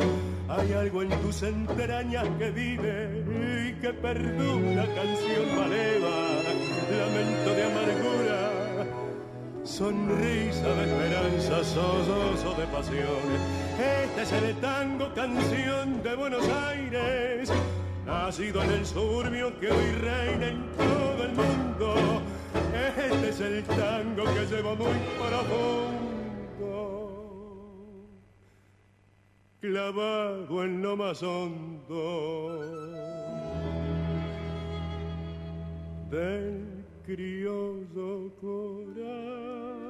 [0.49, 6.17] Hay algo en tus entrañas que vive y que perdura, canción maleva,
[6.97, 8.47] lamento de amargura
[9.67, 13.27] sonrisa de esperanza, sollozo de pasión.
[13.77, 17.51] Este es el tango, canción de Buenos Aires,
[18.07, 22.21] nacido en el suburbio que hoy reina en todo el mundo.
[22.97, 26.69] Este es el tango que lleva muy profundo,
[29.59, 32.61] clavado en lo más hondo
[36.09, 39.86] del criollo Canción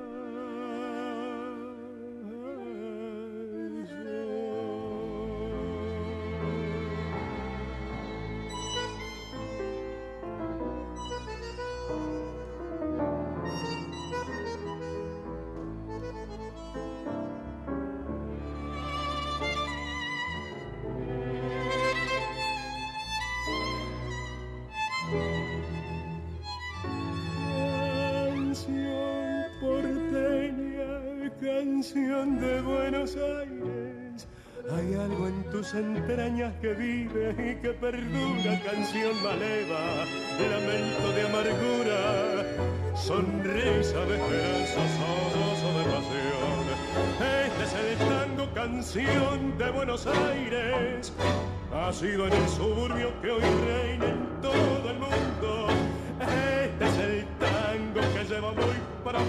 [31.58, 34.28] canción de Buenos Aires.
[34.70, 40.06] Hay algo en tus entrañas que vive y que perdura, canción maleva,
[40.52, 42.46] lamento de amargura,
[42.96, 46.64] sonrisa de esperanza, sollozo de pasión.
[47.48, 51.12] Este es el tango, canción de Buenos Aires,
[51.74, 55.68] ha sido en el suburbio que hoy reina en todo el mundo.
[56.22, 59.20] Este es el tango que lleva muy para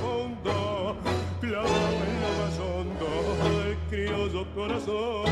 [4.59, 5.25] corazón.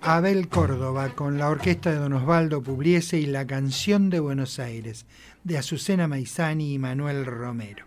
[0.00, 5.04] Abel Córdoba con la orquesta de Don Osvaldo Pugliese y la canción de Buenos Aires
[5.44, 7.84] de Azucena Maizani y Manuel Romero.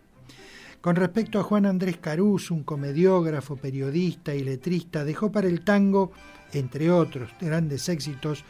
[0.82, 6.12] Con respecto a Juan Andrés Carús, un comediógrafo, periodista y letrista, dejó para el tango,
[6.54, 8.46] entre otros grandes éxitos,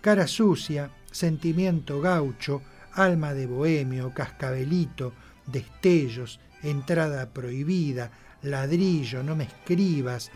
[0.00, 2.62] Cara Sucia, Sentimiento Gaucho,
[2.94, 5.12] Alma de Bohemio, Cascabelito,
[5.46, 8.10] Destellos, Entrada Prohibida,
[8.42, 10.30] Ladrillo, No me escribas,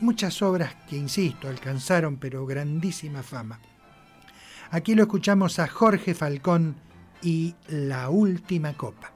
[0.00, 3.60] muchas obras que, insisto, alcanzaron pero grandísima fama.
[4.70, 6.76] Aquí lo escuchamos a Jorge Falcón
[7.22, 9.12] y La Última Copa.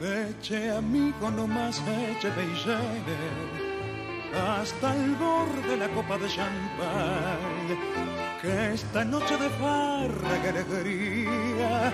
[0.00, 2.30] Eche amigo eche
[4.36, 7.66] hasta el borde la copa de champán,
[8.40, 11.92] que esta noche de farra que alegría,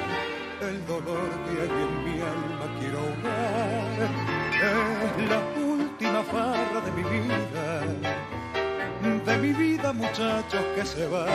[0.61, 3.99] el dolor que hay en mi alma quiero ahogar,
[4.71, 7.67] es la última farra de mi vida,
[9.27, 11.27] de mi vida muchachos que se va.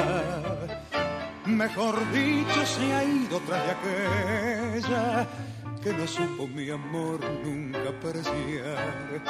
[1.46, 5.28] Mejor dicho, se ha ido tras de aquella
[5.88, 9.22] que no supo mi amor nunca apreciar.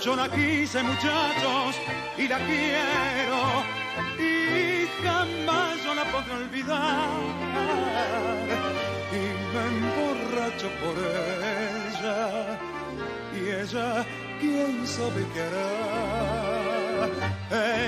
[0.00, 1.74] Yo la quise, muchachos,
[2.16, 3.40] y la quiero,
[4.18, 7.10] y jamás yo la podré olvidar.
[9.20, 10.96] Y me emborracho por
[11.98, 12.18] ella,
[13.34, 14.06] y ella,
[14.40, 15.72] quién sabe qué hará.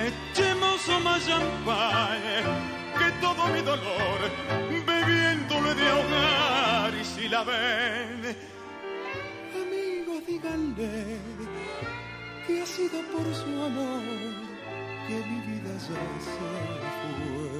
[0.09, 4.21] Echemos más champagne que todo mi dolor
[4.87, 8.37] bebiéndolo he de ahogar y si la ven
[9.63, 11.19] amigos díganle
[12.47, 14.03] que ha sido por su amor
[15.07, 17.53] que mi vida ya se fue.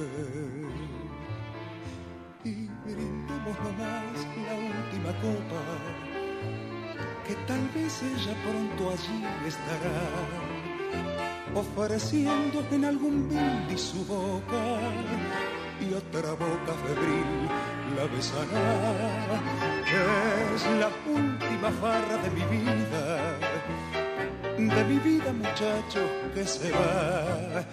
[2.45, 5.63] Y brindemos nomás la última copa
[7.25, 10.62] que tal vez ella pronto allí estará
[11.55, 14.79] ofreciendo en algún brindis su boca
[15.79, 17.49] y otra boca febril
[17.95, 19.41] la besará.
[20.55, 23.39] Es la última farra de mi vida,
[24.57, 26.01] de mi vida muchacho
[26.33, 27.65] que se va.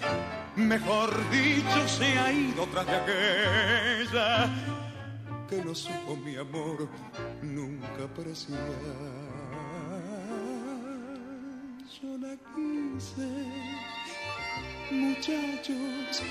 [0.56, 4.50] Mejor dicho, se ha ido tras de aquella
[5.48, 6.88] que no supo mi amor
[7.42, 9.29] nunca apreciar
[13.00, 13.28] quise,
[14.90, 16.22] muchachos,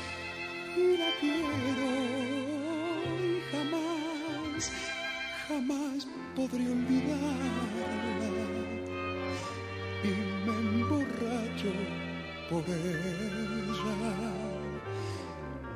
[0.77, 1.91] y la quiero,
[3.25, 4.71] y jamás,
[5.47, 8.29] jamás podré olvidarla.
[10.03, 10.05] Y
[10.45, 11.71] me emborracho
[12.49, 13.97] por ella,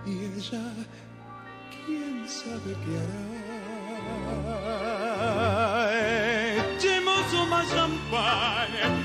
[0.06, 0.66] y ella,
[1.86, 3.24] quién sabe qué hará.
[6.76, 9.03] Echemos más champagne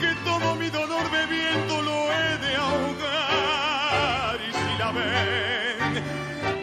[0.00, 4.38] que todo mi dolor bebiendo lo he de ahogar.
[4.48, 6.02] Y si la ven,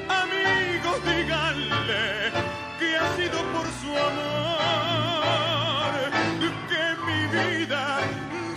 [0.09, 2.31] amigos, díganle
[2.79, 5.93] que ha sido por su amor
[6.69, 7.83] que mi vida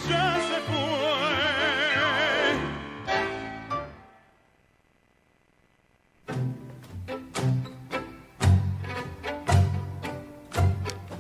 [0.09, 0.87] ya se fue.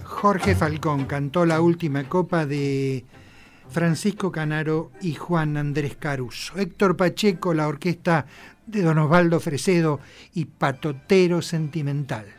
[0.04, 3.04] Jorge Falcón cantó la última copa de
[3.70, 6.58] Francisco Canaro y Juan Andrés Caruso.
[6.58, 8.26] Héctor Pacheco, la orquesta
[8.66, 10.00] de Don Osvaldo Fresedo
[10.34, 12.37] y Patotero Sentimental.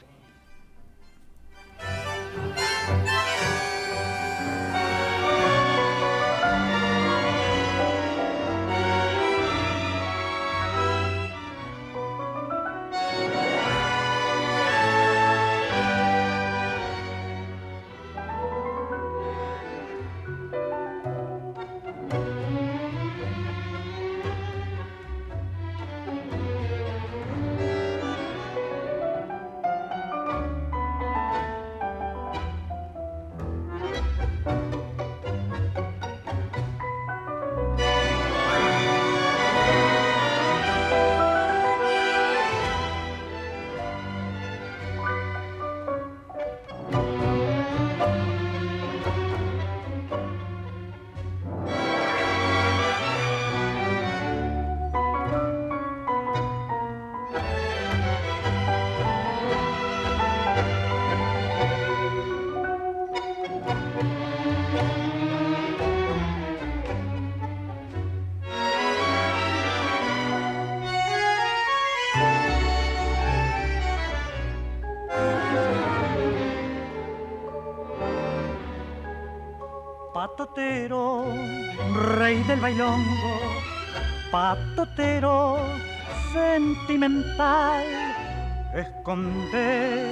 [89.09, 90.11] Esconde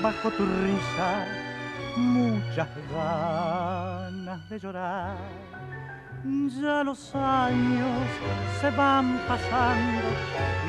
[0.00, 1.26] bajo tu risa
[1.96, 5.16] muchas ganas de llorar.
[6.24, 8.06] Ya los años
[8.60, 10.08] se van pasando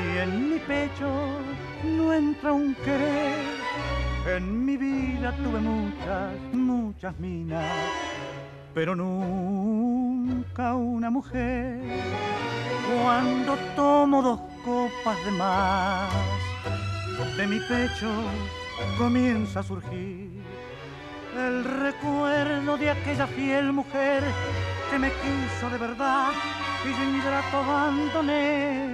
[0.04, 1.08] y en mi pecho
[1.84, 3.38] no entra un querer.
[4.26, 7.64] En mi vida tuve muchas, muchas minas,
[8.74, 11.80] pero nunca una mujer.
[12.92, 16.39] Cuando tomo dos copas de más,
[17.36, 18.10] de mi pecho
[18.98, 20.30] comienza a surgir
[21.36, 24.22] el recuerdo de aquella fiel mujer
[24.90, 26.30] que me quiso de verdad
[26.84, 28.88] y yo ingrato abandoné.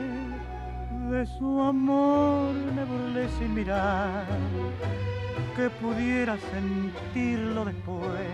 [1.10, 4.26] De su amor me burlé sin mirar,
[5.54, 8.28] que pudiera sentirlo después,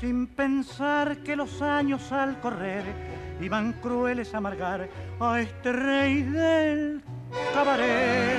[0.00, 2.84] sin pensar que los años al correr
[3.40, 4.88] iban crueles a amargar
[5.20, 7.02] a este rey del
[7.54, 8.32] cabaret.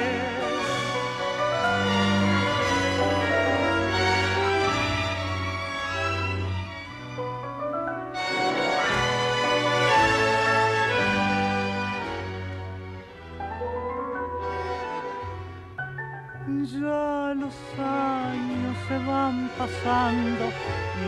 [16.64, 20.52] Ya los años se van pasando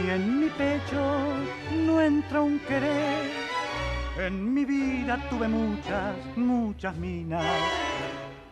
[0.04, 1.02] y en mi pecho
[1.86, 3.45] no entra un querer.
[4.18, 7.46] En mi vida tuve muchas, muchas minas,